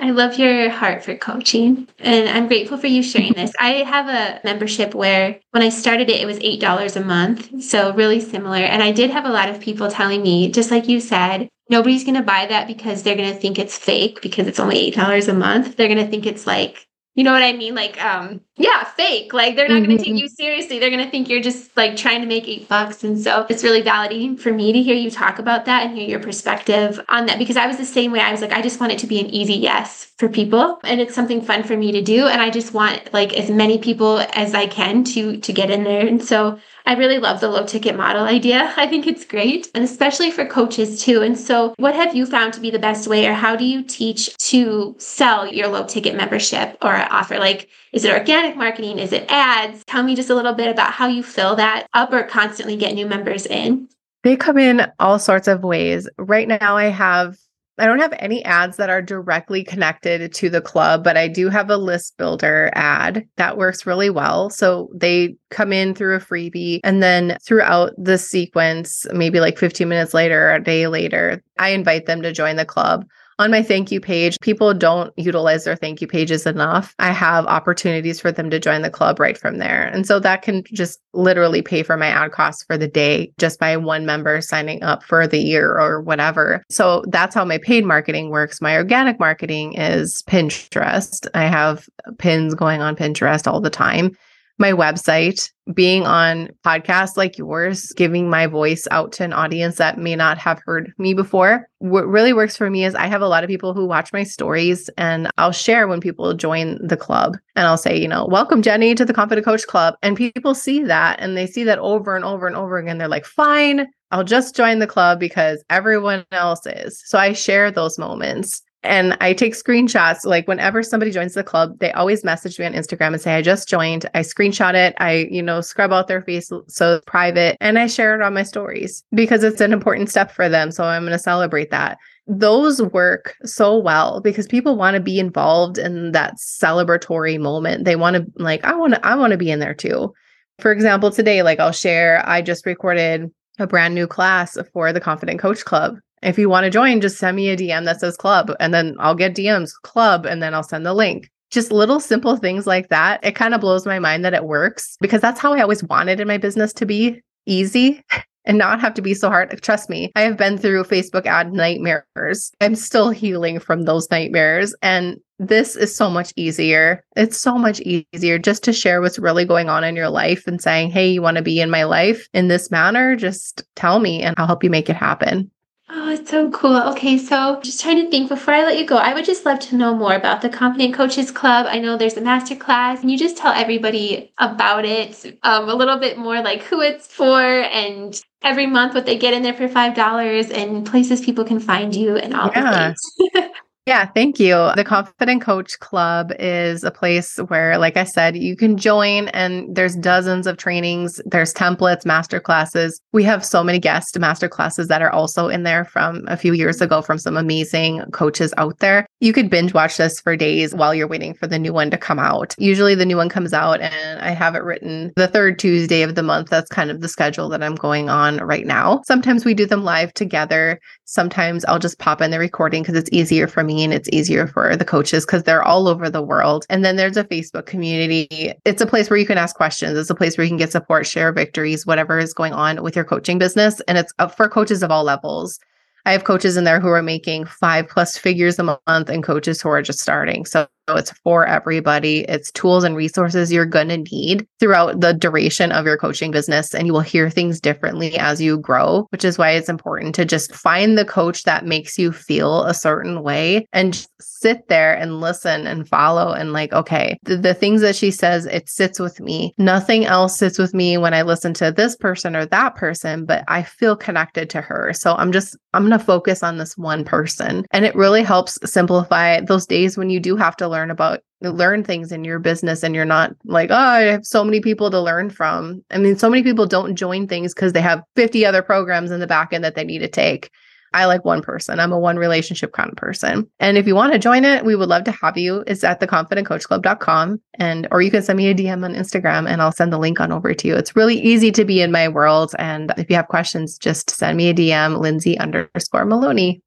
I 0.00 0.10
love 0.10 0.38
your 0.38 0.70
heart 0.70 1.04
for 1.04 1.14
coaching, 1.14 1.86
and 1.98 2.28
I'm 2.28 2.48
grateful 2.48 2.78
for 2.78 2.86
you 2.86 3.02
sharing 3.02 3.34
this. 3.34 3.52
I 3.60 3.84
have 3.84 4.08
a 4.08 4.40
membership 4.44 4.94
where 4.94 5.38
when 5.50 5.62
I 5.62 5.68
started 5.68 6.08
it, 6.08 6.22
it 6.22 6.26
was 6.26 6.38
$8 6.38 6.96
a 6.96 7.04
month. 7.04 7.62
So, 7.62 7.92
really 7.92 8.20
similar. 8.20 8.56
And 8.56 8.82
I 8.82 8.92
did 8.92 9.10
have 9.10 9.26
a 9.26 9.30
lot 9.30 9.50
of 9.50 9.60
people 9.60 9.90
telling 9.90 10.22
me, 10.22 10.50
just 10.50 10.70
like 10.70 10.88
you 10.88 11.00
said, 11.00 11.48
nobody's 11.68 12.04
going 12.04 12.16
to 12.16 12.22
buy 12.22 12.46
that 12.46 12.66
because 12.66 13.02
they're 13.02 13.16
going 13.16 13.32
to 13.32 13.38
think 13.38 13.58
it's 13.58 13.76
fake 13.76 14.22
because 14.22 14.46
it's 14.46 14.60
only 14.60 14.90
$8 14.90 15.28
a 15.28 15.34
month. 15.34 15.76
They're 15.76 15.88
going 15.88 16.04
to 16.04 16.10
think 16.10 16.24
it's 16.24 16.46
like 16.46 16.86
you 17.14 17.24
know 17.24 17.32
what 17.32 17.42
I 17.42 17.52
mean? 17.52 17.74
Like, 17.74 18.02
um, 18.02 18.40
yeah, 18.56 18.84
fake. 18.84 19.32
Like 19.32 19.56
they're 19.56 19.68
not 19.68 19.78
mm-hmm. 19.78 19.86
going 19.86 19.98
to 19.98 20.04
take 20.04 20.16
you 20.16 20.28
seriously. 20.28 20.78
They're 20.78 20.90
going 20.90 21.04
to 21.04 21.10
think 21.10 21.28
you're 21.28 21.42
just 21.42 21.76
like 21.76 21.96
trying 21.96 22.20
to 22.20 22.26
make 22.26 22.46
eight 22.46 22.68
bucks. 22.68 23.02
And 23.02 23.20
so 23.20 23.46
it's 23.50 23.64
really 23.64 23.82
validating 23.82 24.38
for 24.38 24.52
me 24.52 24.72
to 24.72 24.80
hear 24.80 24.94
you 24.94 25.10
talk 25.10 25.40
about 25.40 25.64
that 25.64 25.86
and 25.86 25.96
hear 25.96 26.08
your 26.08 26.20
perspective 26.20 27.00
on 27.08 27.26
that 27.26 27.38
because 27.38 27.56
I 27.56 27.66
was 27.66 27.78
the 27.78 27.84
same 27.84 28.12
way. 28.12 28.20
I 28.20 28.30
was 28.30 28.40
like, 28.40 28.52
I 28.52 28.62
just 28.62 28.78
want 28.78 28.92
it 28.92 28.98
to 29.00 29.08
be 29.08 29.18
an 29.18 29.26
easy 29.26 29.54
yes 29.54 30.12
for 30.18 30.28
people, 30.28 30.78
and 30.84 31.00
it's 31.00 31.14
something 31.14 31.42
fun 31.42 31.64
for 31.64 31.76
me 31.76 31.90
to 31.92 32.02
do. 32.02 32.26
And 32.28 32.40
I 32.40 32.50
just 32.50 32.74
want 32.74 33.12
like 33.12 33.32
as 33.32 33.50
many 33.50 33.78
people 33.78 34.20
as 34.34 34.54
I 34.54 34.66
can 34.66 35.02
to 35.04 35.38
to 35.38 35.52
get 35.52 35.70
in 35.70 35.82
there. 35.82 36.06
And 36.06 36.22
so 36.22 36.60
I 36.90 36.94
really 36.94 37.18
love 37.18 37.38
the 37.38 37.46
low 37.46 37.64
ticket 37.64 37.96
model 37.96 38.24
idea. 38.24 38.74
I 38.76 38.84
think 38.88 39.06
it's 39.06 39.24
great, 39.24 39.70
and 39.76 39.84
especially 39.84 40.32
for 40.32 40.44
coaches 40.44 41.00
too. 41.00 41.22
And 41.22 41.38
so, 41.38 41.72
what 41.76 41.94
have 41.94 42.16
you 42.16 42.26
found 42.26 42.52
to 42.54 42.60
be 42.60 42.72
the 42.72 42.80
best 42.80 43.06
way, 43.06 43.28
or 43.28 43.32
how 43.32 43.54
do 43.54 43.64
you 43.64 43.84
teach 43.84 44.36
to 44.48 44.96
sell 44.98 45.46
your 45.46 45.68
low 45.68 45.86
ticket 45.86 46.16
membership 46.16 46.76
or 46.82 46.96
offer? 46.96 47.38
Like, 47.38 47.68
is 47.92 48.04
it 48.04 48.12
organic 48.12 48.56
marketing? 48.56 48.98
Is 48.98 49.12
it 49.12 49.30
ads? 49.30 49.84
Tell 49.84 50.02
me 50.02 50.16
just 50.16 50.30
a 50.30 50.34
little 50.34 50.52
bit 50.52 50.66
about 50.66 50.90
how 50.90 51.06
you 51.06 51.22
fill 51.22 51.54
that 51.54 51.86
up 51.94 52.12
or 52.12 52.24
constantly 52.24 52.76
get 52.76 52.94
new 52.94 53.06
members 53.06 53.46
in. 53.46 53.88
They 54.24 54.34
come 54.34 54.58
in 54.58 54.90
all 54.98 55.20
sorts 55.20 55.46
of 55.46 55.62
ways. 55.62 56.08
Right 56.18 56.48
now, 56.48 56.76
I 56.76 56.86
have 56.86 57.38
I 57.80 57.86
don't 57.86 57.98
have 57.98 58.14
any 58.18 58.44
ads 58.44 58.76
that 58.76 58.90
are 58.90 59.00
directly 59.00 59.64
connected 59.64 60.34
to 60.34 60.50
the 60.50 60.60
club, 60.60 61.02
but 61.02 61.16
I 61.16 61.28
do 61.28 61.48
have 61.48 61.70
a 61.70 61.78
list 61.78 62.18
builder 62.18 62.70
ad 62.74 63.26
that 63.36 63.56
works 63.56 63.86
really 63.86 64.10
well. 64.10 64.50
So 64.50 64.90
they 64.94 65.36
come 65.48 65.72
in 65.72 65.94
through 65.94 66.16
a 66.16 66.20
freebie 66.20 66.80
and 66.84 67.02
then 67.02 67.38
throughout 67.42 67.92
the 67.96 68.18
sequence, 68.18 69.06
maybe 69.12 69.40
like 69.40 69.56
15 69.56 69.88
minutes 69.88 70.12
later, 70.12 70.50
or 70.50 70.54
a 70.54 70.62
day 70.62 70.88
later, 70.88 71.42
I 71.58 71.70
invite 71.70 72.04
them 72.04 72.20
to 72.22 72.32
join 72.32 72.56
the 72.56 72.66
club 72.66 73.06
on 73.40 73.50
my 73.50 73.62
thank 73.62 73.90
you 73.90 74.00
page, 74.00 74.38
people 74.42 74.74
don't 74.74 75.14
utilize 75.16 75.64
their 75.64 75.74
thank 75.74 76.02
you 76.02 76.06
pages 76.06 76.44
enough. 76.44 76.94
I 76.98 77.10
have 77.10 77.46
opportunities 77.46 78.20
for 78.20 78.30
them 78.30 78.50
to 78.50 78.60
join 78.60 78.82
the 78.82 78.90
club 78.90 79.18
right 79.18 79.36
from 79.36 79.56
there. 79.56 79.86
And 79.86 80.06
so 80.06 80.20
that 80.20 80.42
can 80.42 80.62
just 80.64 81.00
literally 81.14 81.62
pay 81.62 81.82
for 81.82 81.96
my 81.96 82.08
ad 82.08 82.32
costs 82.32 82.62
for 82.64 82.76
the 82.76 82.86
day 82.86 83.32
just 83.38 83.58
by 83.58 83.78
one 83.78 84.04
member 84.04 84.42
signing 84.42 84.82
up 84.82 85.02
for 85.02 85.26
the 85.26 85.38
year 85.38 85.72
or 85.72 86.02
whatever. 86.02 86.62
So 86.68 87.02
that's 87.08 87.34
how 87.34 87.46
my 87.46 87.56
paid 87.56 87.86
marketing 87.86 88.28
works. 88.28 88.60
My 88.60 88.76
organic 88.76 89.18
marketing 89.18 89.72
is 89.72 90.22
Pinterest. 90.28 91.26
I 91.32 91.46
have 91.46 91.88
pins 92.18 92.54
going 92.54 92.82
on 92.82 92.94
Pinterest 92.94 93.50
all 93.50 93.62
the 93.62 93.70
time 93.70 94.14
my 94.60 94.72
website, 94.72 95.50
being 95.74 96.06
on 96.06 96.50
podcasts 96.64 97.16
like 97.16 97.38
yours, 97.38 97.92
giving 97.96 98.28
my 98.28 98.46
voice 98.46 98.86
out 98.90 99.10
to 99.12 99.24
an 99.24 99.32
audience 99.32 99.76
that 99.76 99.98
may 99.98 100.14
not 100.14 100.36
have 100.36 100.60
heard 100.64 100.92
me 100.98 101.14
before. 101.14 101.66
What 101.78 102.06
really 102.06 102.32
works 102.32 102.56
for 102.56 102.68
me 102.68 102.84
is 102.84 102.94
I 102.94 103.06
have 103.06 103.22
a 103.22 103.28
lot 103.28 103.42
of 103.42 103.48
people 103.48 103.72
who 103.72 103.86
watch 103.86 104.12
my 104.12 104.22
stories 104.22 104.90
and 104.98 105.30
I'll 105.38 105.52
share 105.52 105.88
when 105.88 106.00
people 106.00 106.34
join 106.34 106.78
the 106.86 106.96
club 106.96 107.38
and 107.56 107.66
I'll 107.66 107.78
say, 107.78 107.98
you 107.98 108.06
know, 108.06 108.26
welcome 108.26 108.60
Jenny 108.60 108.94
to 108.94 109.04
the 109.04 109.14
Confident 109.14 109.44
Coach 109.46 109.66
Club. 109.66 109.94
And 110.02 110.16
people 110.16 110.54
see 110.54 110.84
that 110.84 111.18
and 111.20 111.36
they 111.36 111.46
see 111.46 111.64
that 111.64 111.78
over 111.78 112.14
and 112.14 112.24
over 112.24 112.46
and 112.46 112.56
over 112.56 112.76
again. 112.76 112.98
They're 112.98 113.08
like, 113.08 113.24
fine, 113.24 113.88
I'll 114.10 114.24
just 114.24 114.54
join 114.54 114.80
the 114.80 114.86
club 114.86 115.18
because 115.18 115.64
everyone 115.70 116.26
else 116.32 116.66
is. 116.66 117.02
So 117.06 117.18
I 117.18 117.32
share 117.32 117.70
those 117.70 117.98
moments 117.98 118.62
and 118.82 119.16
I 119.20 119.34
take 119.34 119.54
screenshots. 119.54 120.24
Like 120.24 120.48
whenever 120.48 120.82
somebody 120.82 121.10
joins 121.10 121.34
the 121.34 121.44
club, 121.44 121.78
they 121.78 121.92
always 121.92 122.24
message 122.24 122.58
me 122.58 122.64
on 122.64 122.72
Instagram 122.72 123.12
and 123.12 123.20
say, 123.20 123.34
I 123.34 123.42
just 123.42 123.68
joined. 123.68 124.08
I 124.14 124.20
screenshot 124.20 124.74
it. 124.74 124.94
I, 124.98 125.28
you 125.30 125.42
know, 125.42 125.60
scrub 125.60 125.92
out 125.92 126.08
their 126.08 126.22
face 126.22 126.50
so 126.68 126.94
it's 126.94 127.04
private 127.06 127.56
and 127.60 127.78
I 127.78 127.86
share 127.86 128.14
it 128.14 128.22
on 128.22 128.34
my 128.34 128.42
stories 128.42 129.04
because 129.12 129.44
it's 129.44 129.60
an 129.60 129.72
important 129.72 130.08
step 130.08 130.30
for 130.30 130.48
them. 130.48 130.70
So 130.70 130.84
I'm 130.84 131.02
going 131.02 131.12
to 131.12 131.18
celebrate 131.18 131.70
that. 131.70 131.98
Those 132.26 132.80
work 132.80 133.34
so 133.44 133.76
well 133.76 134.20
because 134.20 134.46
people 134.46 134.76
want 134.76 134.94
to 134.94 135.00
be 135.00 135.18
involved 135.18 135.78
in 135.78 136.12
that 136.12 136.36
celebratory 136.36 137.38
moment. 137.38 137.84
They 137.84 137.96
want 137.96 138.16
to 138.16 138.26
like, 138.36 138.64
I 138.64 138.74
want 138.74 138.94
to, 138.94 139.06
I 139.06 139.14
want 139.16 139.32
to 139.32 139.38
be 139.38 139.50
in 139.50 139.58
there 139.58 139.74
too. 139.74 140.14
For 140.58 140.72
example, 140.72 141.10
today, 141.10 141.42
like 141.42 141.58
I'll 141.58 141.72
share, 141.72 142.22
I 142.28 142.42
just 142.42 142.66
recorded 142.66 143.30
a 143.58 143.66
brand 143.66 143.94
new 143.94 144.06
class 144.06 144.56
for 144.72 144.92
the 144.92 145.00
Confident 145.00 145.40
Coach 145.40 145.64
Club 145.64 145.98
if 146.22 146.38
you 146.38 146.48
want 146.48 146.64
to 146.64 146.70
join, 146.70 147.00
just 147.00 147.18
send 147.18 147.36
me 147.36 147.48
a 147.48 147.56
DM 147.56 147.84
that 147.84 148.00
says 148.00 148.16
club, 148.16 148.52
and 148.60 148.74
then 148.74 148.96
I'll 148.98 149.14
get 149.14 149.34
DMs 149.34 149.72
club, 149.82 150.26
and 150.26 150.42
then 150.42 150.54
I'll 150.54 150.62
send 150.62 150.84
the 150.84 150.94
link. 150.94 151.30
Just 151.50 151.72
little 151.72 151.98
simple 151.98 152.36
things 152.36 152.66
like 152.66 152.88
that. 152.90 153.24
It 153.24 153.34
kind 153.34 153.54
of 153.54 153.60
blows 153.60 153.86
my 153.86 153.98
mind 153.98 154.24
that 154.24 154.34
it 154.34 154.44
works 154.44 154.96
because 155.00 155.20
that's 155.20 155.40
how 155.40 155.52
I 155.52 155.62
always 155.62 155.82
wanted 155.82 156.20
in 156.20 156.28
my 156.28 156.38
business 156.38 156.72
to 156.74 156.86
be 156.86 157.20
easy 157.46 158.04
and 158.44 158.56
not 158.56 158.80
have 158.80 158.94
to 158.94 159.02
be 159.02 159.14
so 159.14 159.28
hard. 159.28 159.60
Trust 159.62 159.90
me, 159.90 160.12
I 160.14 160.22
have 160.22 160.36
been 160.36 160.58
through 160.58 160.84
Facebook 160.84 161.26
ad 161.26 161.52
nightmares. 161.52 162.52
I'm 162.60 162.76
still 162.76 163.10
healing 163.10 163.58
from 163.58 163.82
those 163.82 164.10
nightmares. 164.10 164.74
And 164.80 165.18
this 165.40 165.74
is 165.74 165.96
so 165.96 166.10
much 166.10 166.32
easier. 166.36 167.04
It's 167.16 167.36
so 167.36 167.58
much 167.58 167.80
easier 167.80 168.38
just 168.38 168.62
to 168.64 168.72
share 168.72 169.00
what's 169.00 169.18
really 169.18 169.44
going 169.44 169.68
on 169.68 169.84
in 169.84 169.96
your 169.96 170.10
life 170.10 170.46
and 170.46 170.60
saying, 170.60 170.90
Hey, 170.90 171.10
you 171.10 171.22
want 171.22 171.36
to 171.38 171.42
be 171.42 171.60
in 171.60 171.70
my 171.70 171.84
life 171.84 172.28
in 172.32 172.48
this 172.48 172.70
manner? 172.70 173.16
Just 173.16 173.64
tell 173.74 173.98
me 173.98 174.22
and 174.22 174.34
I'll 174.38 174.46
help 174.46 174.62
you 174.62 174.70
make 174.70 174.90
it 174.90 174.96
happen. 174.96 175.50
Oh, 175.92 176.08
it's 176.10 176.30
so 176.30 176.48
cool. 176.52 176.76
Okay, 176.92 177.18
so 177.18 177.60
just 177.62 177.80
trying 177.80 177.96
to 177.96 178.08
think 178.08 178.28
before 178.28 178.54
I 178.54 178.62
let 178.62 178.78
you 178.78 178.86
go, 178.86 178.96
I 178.96 179.12
would 179.12 179.24
just 179.24 179.44
love 179.44 179.58
to 179.58 179.76
know 179.76 179.92
more 179.92 180.14
about 180.14 180.40
the 180.40 180.48
Confident 180.48 180.94
Coaches 180.94 181.32
Club. 181.32 181.66
I 181.68 181.80
know 181.80 181.96
there's 181.96 182.16
a 182.16 182.20
master 182.20 182.54
class. 182.54 183.00
Can 183.00 183.08
you 183.08 183.18
just 183.18 183.36
tell 183.36 183.52
everybody 183.52 184.32
about 184.38 184.84
it? 184.84 185.38
Um, 185.42 185.68
a 185.68 185.74
little 185.74 185.98
bit 185.98 186.16
more 186.16 186.42
like 186.42 186.62
who 186.62 186.80
it's 186.80 187.08
for 187.08 187.42
and 187.42 188.22
every 188.42 188.66
month 188.66 188.94
what 188.94 189.04
they 189.04 189.18
get 189.18 189.34
in 189.34 189.42
there 189.42 189.52
for 189.52 189.66
$5 189.66 190.50
and 190.52 190.86
places 190.86 191.22
people 191.22 191.44
can 191.44 191.58
find 191.58 191.94
you 191.96 192.16
and 192.16 192.34
all 192.34 192.52
yeah. 192.54 192.94
the 193.18 193.30
things. 193.40 193.50
Yeah, 193.86 194.04
thank 194.04 194.38
you. 194.38 194.70
The 194.76 194.84
Confident 194.84 195.40
Coach 195.40 195.78
Club 195.80 196.32
is 196.38 196.84
a 196.84 196.90
place 196.90 197.38
where, 197.48 197.78
like 197.78 197.96
I 197.96 198.04
said, 198.04 198.36
you 198.36 198.54
can 198.54 198.76
join 198.76 199.28
and 199.28 199.74
there's 199.74 199.96
dozens 199.96 200.46
of 200.46 200.58
trainings, 200.58 201.18
there's 201.24 201.54
templates, 201.54 202.04
master 202.04 202.40
classes. 202.40 203.00
We 203.12 203.24
have 203.24 203.44
so 203.44 203.64
many 203.64 203.78
guest 203.78 204.18
master 204.18 204.50
classes 204.50 204.88
that 204.88 205.00
are 205.00 205.10
also 205.10 205.48
in 205.48 205.62
there 205.62 205.86
from 205.86 206.24
a 206.28 206.36
few 206.36 206.52
years 206.52 206.82
ago 206.82 207.00
from 207.00 207.18
some 207.18 207.38
amazing 207.38 208.02
coaches 208.12 208.52
out 208.58 208.78
there. 208.80 209.06
You 209.20 209.32
could 209.32 209.48
binge 209.48 209.72
watch 209.72 209.96
this 209.96 210.20
for 210.20 210.36
days 210.36 210.74
while 210.74 210.94
you're 210.94 211.08
waiting 211.08 211.32
for 211.32 211.46
the 211.46 211.58
new 211.58 211.72
one 211.72 211.90
to 211.90 211.98
come 211.98 212.18
out. 212.18 212.54
Usually 212.58 212.94
the 212.94 213.06
new 213.06 213.16
one 213.16 213.30
comes 213.30 213.54
out 213.54 213.80
and 213.80 214.20
I 214.20 214.30
have 214.30 214.54
it 214.54 214.62
written 214.62 215.10
the 215.16 215.26
third 215.26 215.58
Tuesday 215.58 216.02
of 216.02 216.14
the 216.14 216.22
month. 216.22 216.50
That's 216.50 216.68
kind 216.68 216.90
of 216.90 217.00
the 217.00 217.08
schedule 217.08 217.48
that 217.48 217.62
I'm 217.62 217.76
going 217.76 218.10
on 218.10 218.36
right 218.38 218.66
now. 218.66 219.00
Sometimes 219.06 219.46
we 219.46 219.54
do 219.54 219.64
them 219.64 219.84
live 219.84 220.12
together. 220.12 220.78
Sometimes 221.10 221.64
I'll 221.64 221.80
just 221.80 221.98
pop 221.98 222.20
in 222.20 222.30
the 222.30 222.38
recording 222.38 222.84
because 222.84 222.94
it's 222.94 223.10
easier 223.10 223.48
for 223.48 223.64
me 223.64 223.82
and 223.82 223.92
it's 223.92 224.08
easier 224.12 224.46
for 224.46 224.76
the 224.76 224.84
coaches 224.84 225.26
because 225.26 225.42
they're 225.42 225.64
all 225.64 225.88
over 225.88 226.08
the 226.08 226.22
world. 226.22 226.64
And 226.70 226.84
then 226.84 226.94
there's 226.94 227.16
a 227.16 227.24
Facebook 227.24 227.66
community. 227.66 228.52
It's 228.64 228.80
a 228.80 228.86
place 228.86 229.10
where 229.10 229.18
you 229.18 229.26
can 229.26 229.36
ask 229.36 229.56
questions. 229.56 229.98
It's 229.98 230.08
a 230.08 230.14
place 230.14 230.38
where 230.38 230.44
you 230.44 230.50
can 230.50 230.56
get 230.56 230.70
support, 230.70 231.08
share 231.08 231.32
victories, 231.32 231.84
whatever 231.84 232.20
is 232.20 232.32
going 232.32 232.52
on 232.52 232.80
with 232.84 232.94
your 232.94 233.04
coaching 233.04 233.38
business. 233.38 233.80
And 233.88 233.98
it's 233.98 234.12
for 234.36 234.48
coaches 234.48 234.84
of 234.84 234.92
all 234.92 235.02
levels. 235.02 235.58
I 236.06 236.12
have 236.12 236.22
coaches 236.22 236.56
in 236.56 236.62
there 236.62 236.78
who 236.78 236.90
are 236.90 237.02
making 237.02 237.46
five 237.46 237.88
plus 237.88 238.16
figures 238.16 238.60
a 238.60 238.62
month 238.62 239.08
and 239.08 239.24
coaches 239.24 239.60
who 239.60 239.68
are 239.68 239.82
just 239.82 239.98
starting. 239.98 240.46
So 240.46 240.68
it's 240.96 241.12
for 241.24 241.46
everybody. 241.46 242.20
It's 242.28 242.50
tools 242.52 242.84
and 242.84 242.96
resources 242.96 243.52
you're 243.52 243.66
going 243.66 243.88
to 243.88 243.98
need 243.98 244.46
throughout 244.58 245.00
the 245.00 245.12
duration 245.12 245.72
of 245.72 245.86
your 245.86 245.96
coaching 245.96 246.30
business. 246.30 246.74
And 246.74 246.86
you 246.86 246.92
will 246.92 247.00
hear 247.00 247.30
things 247.30 247.60
differently 247.60 248.16
as 248.18 248.40
you 248.40 248.58
grow, 248.58 249.06
which 249.10 249.24
is 249.24 249.38
why 249.38 249.50
it's 249.50 249.68
important 249.68 250.14
to 250.14 250.24
just 250.24 250.54
find 250.54 250.96
the 250.96 251.04
coach 251.04 251.44
that 251.44 251.66
makes 251.66 251.98
you 251.98 252.12
feel 252.12 252.64
a 252.64 252.74
certain 252.74 253.22
way 253.22 253.66
and 253.72 254.06
sit 254.20 254.68
there 254.68 254.94
and 254.96 255.20
listen 255.20 255.66
and 255.66 255.88
follow. 255.88 256.32
And 256.32 256.52
like, 256.52 256.72
okay, 256.72 257.18
the, 257.24 257.36
the 257.36 257.54
things 257.54 257.80
that 257.82 257.96
she 257.96 258.10
says, 258.10 258.46
it 258.46 258.68
sits 258.68 258.98
with 258.98 259.20
me. 259.20 259.54
Nothing 259.58 260.06
else 260.06 260.38
sits 260.38 260.58
with 260.58 260.72
me 260.74 260.96
when 260.96 261.14
I 261.14 261.22
listen 261.22 261.52
to 261.54 261.70
this 261.70 261.96
person 261.96 262.34
or 262.34 262.46
that 262.46 262.74
person, 262.76 263.26
but 263.26 263.44
I 263.48 263.62
feel 263.62 263.96
connected 263.96 264.48
to 264.50 264.60
her. 264.60 264.92
So 264.94 265.14
I'm 265.14 265.32
just, 265.32 265.56
I'm 265.74 265.86
going 265.86 265.98
to 265.98 266.04
focus 266.04 266.42
on 266.42 266.56
this 266.56 266.76
one 266.76 267.04
person. 267.04 267.64
And 267.70 267.84
it 267.84 267.94
really 267.94 268.22
helps 268.22 268.58
simplify 268.64 269.40
those 269.40 269.66
days 269.66 269.96
when 269.96 270.10
you 270.10 270.20
do 270.20 270.36
have 270.36 270.56
to 270.56 270.68
learn 270.68 270.79
learn 270.80 270.90
about 270.90 271.20
learn 271.42 271.82
things 271.82 272.12
in 272.12 272.24
your 272.24 272.38
business 272.38 272.82
and 272.82 272.94
you're 272.94 273.04
not 273.04 273.32
like, 273.44 273.70
oh, 273.70 273.74
I 273.74 274.00
have 274.00 274.26
so 274.26 274.44
many 274.44 274.60
people 274.60 274.90
to 274.90 275.00
learn 275.00 275.30
from. 275.30 275.82
I 275.90 275.98
mean, 275.98 276.18
so 276.18 276.28
many 276.28 276.42
people 276.42 276.66
don't 276.66 276.96
join 276.96 277.26
things 277.26 277.54
because 277.54 277.72
they 277.72 277.80
have 277.80 278.02
50 278.16 278.44
other 278.44 278.62
programs 278.62 279.10
in 279.10 279.20
the 279.20 279.26
back 279.26 279.52
end 279.52 279.64
that 279.64 279.74
they 279.74 279.84
need 279.84 280.00
to 280.00 280.08
take. 280.08 280.50
I 280.92 281.04
like 281.04 281.24
one 281.24 281.40
person. 281.40 281.78
I'm 281.78 281.92
a 281.92 281.98
one 281.98 282.16
relationship 282.16 282.72
kind 282.72 282.90
of 282.90 282.96
person. 282.96 283.48
And 283.60 283.78
if 283.78 283.86
you 283.86 283.94
want 283.94 284.12
to 284.12 284.18
join 284.18 284.44
it, 284.44 284.64
we 284.64 284.74
would 284.74 284.88
love 284.88 285.04
to 285.04 285.12
have 285.12 285.38
you. 285.38 285.62
It's 285.66 285.84
at 285.84 286.00
theconfidentcoachclub.com 286.00 287.40
and 287.54 287.88
or 287.92 288.02
you 288.02 288.10
can 288.10 288.22
send 288.22 288.36
me 288.36 288.48
a 288.48 288.54
DM 288.54 288.84
on 288.84 288.94
Instagram 288.94 289.48
and 289.48 289.62
I'll 289.62 289.72
send 289.72 289.92
the 289.92 289.98
link 289.98 290.20
on 290.20 290.32
over 290.32 290.52
to 290.52 290.68
you. 290.68 290.74
It's 290.74 290.96
really 290.96 291.20
easy 291.20 291.52
to 291.52 291.64
be 291.64 291.80
in 291.80 291.92
my 291.92 292.08
world. 292.08 292.54
And 292.58 292.92
if 292.98 293.08
you 293.08 293.16
have 293.16 293.28
questions, 293.28 293.78
just 293.78 294.10
send 294.10 294.36
me 294.36 294.50
a 294.50 294.54
DM, 294.54 294.98
Lindsay 294.98 295.38
underscore 295.38 296.04
Maloney. 296.06 296.60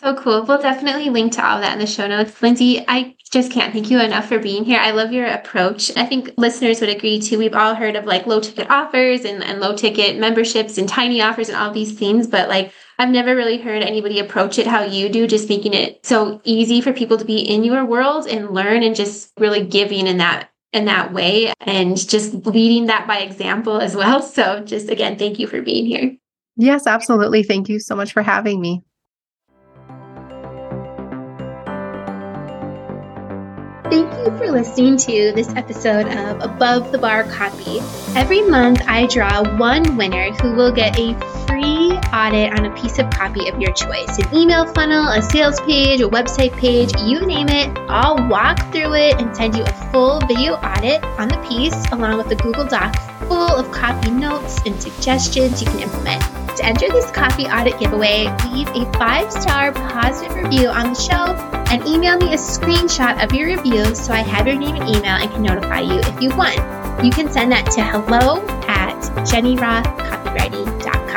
So 0.00 0.14
cool. 0.14 0.44
We'll 0.44 0.62
definitely 0.62 1.10
link 1.10 1.32
to 1.32 1.44
all 1.44 1.60
that 1.60 1.72
in 1.72 1.80
the 1.80 1.86
show 1.86 2.06
notes. 2.06 2.40
Lindsay, 2.40 2.84
I 2.86 3.16
just 3.32 3.50
can't 3.50 3.72
thank 3.72 3.90
you 3.90 4.00
enough 4.00 4.28
for 4.28 4.38
being 4.38 4.64
here. 4.64 4.78
I 4.78 4.92
love 4.92 5.12
your 5.12 5.26
approach. 5.26 5.90
I 5.96 6.06
think 6.06 6.30
listeners 6.36 6.80
would 6.80 6.88
agree 6.88 7.20
too. 7.20 7.36
We've 7.36 7.54
all 7.54 7.74
heard 7.74 7.96
of 7.96 8.04
like 8.04 8.24
low 8.24 8.38
ticket 8.38 8.70
offers 8.70 9.24
and, 9.24 9.42
and 9.42 9.58
low 9.58 9.76
ticket 9.76 10.16
memberships 10.16 10.78
and 10.78 10.88
tiny 10.88 11.20
offers 11.20 11.48
and 11.48 11.58
all 11.58 11.72
these 11.72 11.98
things, 11.98 12.28
but 12.28 12.48
like 12.48 12.72
I've 13.00 13.08
never 13.08 13.34
really 13.34 13.58
heard 13.58 13.82
anybody 13.82 14.20
approach 14.20 14.56
it 14.60 14.68
how 14.68 14.82
you 14.82 15.08
do, 15.08 15.26
just 15.26 15.48
making 15.48 15.74
it 15.74 16.06
so 16.06 16.40
easy 16.44 16.80
for 16.80 16.92
people 16.92 17.18
to 17.18 17.24
be 17.24 17.38
in 17.38 17.64
your 17.64 17.84
world 17.84 18.28
and 18.28 18.52
learn 18.52 18.84
and 18.84 18.94
just 18.94 19.32
really 19.36 19.66
giving 19.66 20.06
in 20.06 20.18
that 20.18 20.50
in 20.72 20.84
that 20.84 21.12
way 21.12 21.52
and 21.62 21.96
just 21.96 22.46
leading 22.46 22.86
that 22.86 23.08
by 23.08 23.18
example 23.18 23.80
as 23.80 23.96
well. 23.96 24.22
So 24.22 24.60
just 24.60 24.90
again, 24.90 25.18
thank 25.18 25.40
you 25.40 25.48
for 25.48 25.60
being 25.60 25.86
here. 25.86 26.16
Yes, 26.56 26.86
absolutely. 26.86 27.42
Thank 27.42 27.68
you 27.68 27.80
so 27.80 27.96
much 27.96 28.12
for 28.12 28.22
having 28.22 28.60
me. 28.60 28.84
Thank 33.90 34.12
you 34.18 34.36
for 34.36 34.50
listening 34.50 34.98
to 34.98 35.32
this 35.34 35.48
episode 35.56 36.08
of 36.08 36.42
Above 36.42 36.92
the 36.92 36.98
Bar 36.98 37.24
Copy. 37.24 37.80
Every 38.14 38.42
month, 38.42 38.82
I 38.86 39.06
draw 39.06 39.56
one 39.56 39.96
winner 39.96 40.30
who 40.42 40.52
will 40.52 40.70
get 40.70 40.98
a 40.98 41.18
free 41.46 41.92
audit 42.12 42.52
on 42.52 42.66
a 42.66 42.74
piece 42.76 42.98
of 42.98 43.08
copy 43.08 43.48
of 43.48 43.58
your 43.58 43.72
choice 43.72 44.18
an 44.18 44.34
email 44.34 44.66
funnel, 44.74 45.08
a 45.08 45.22
sales 45.22 45.58
page, 45.60 46.02
a 46.02 46.08
website 46.08 46.54
page, 46.58 46.92
you 47.00 47.24
name 47.24 47.48
it. 47.48 47.74
I'll 47.88 48.28
walk 48.28 48.58
through 48.72 48.92
it 48.92 49.18
and 49.22 49.34
send 49.34 49.56
you 49.56 49.64
a 49.64 49.72
full 49.90 50.20
video 50.26 50.56
audit 50.56 51.02
on 51.18 51.28
the 51.28 51.38
piece, 51.48 51.90
along 51.90 52.18
with 52.18 52.30
a 52.30 52.36
Google 52.36 52.66
Doc 52.66 52.94
full 53.20 53.56
of 53.56 53.72
copy 53.72 54.10
notes 54.10 54.60
and 54.66 54.78
suggestions 54.82 55.62
you 55.62 55.68
can 55.70 55.80
implement. 55.80 56.22
To 56.58 56.64
enter 56.66 56.88
this 56.88 57.10
copy 57.10 57.46
audit 57.46 57.78
giveaway, 57.80 58.26
leave 58.52 58.68
a 58.68 58.92
five 58.98 59.32
star 59.32 59.72
positive 59.72 60.34
review 60.34 60.68
on 60.68 60.92
the 60.92 60.94
show 60.94 61.57
and 61.70 61.86
email 61.86 62.16
me 62.18 62.32
a 62.34 62.36
screenshot 62.36 63.22
of 63.22 63.32
your 63.32 63.46
review 63.48 63.94
so 63.94 64.12
I 64.12 64.20
have 64.20 64.46
your 64.46 64.56
name 64.56 64.76
and 64.76 64.88
email 64.88 65.16
and 65.16 65.30
can 65.30 65.42
notify 65.42 65.80
you 65.80 65.98
if 66.00 66.22
you 66.22 66.30
won. 66.36 66.54
You 67.04 67.10
can 67.10 67.30
send 67.30 67.52
that 67.52 67.66
to 67.72 67.82
hello 67.82 68.44
at 68.66 68.96
jennyrothcopywriting.com. 69.24 71.07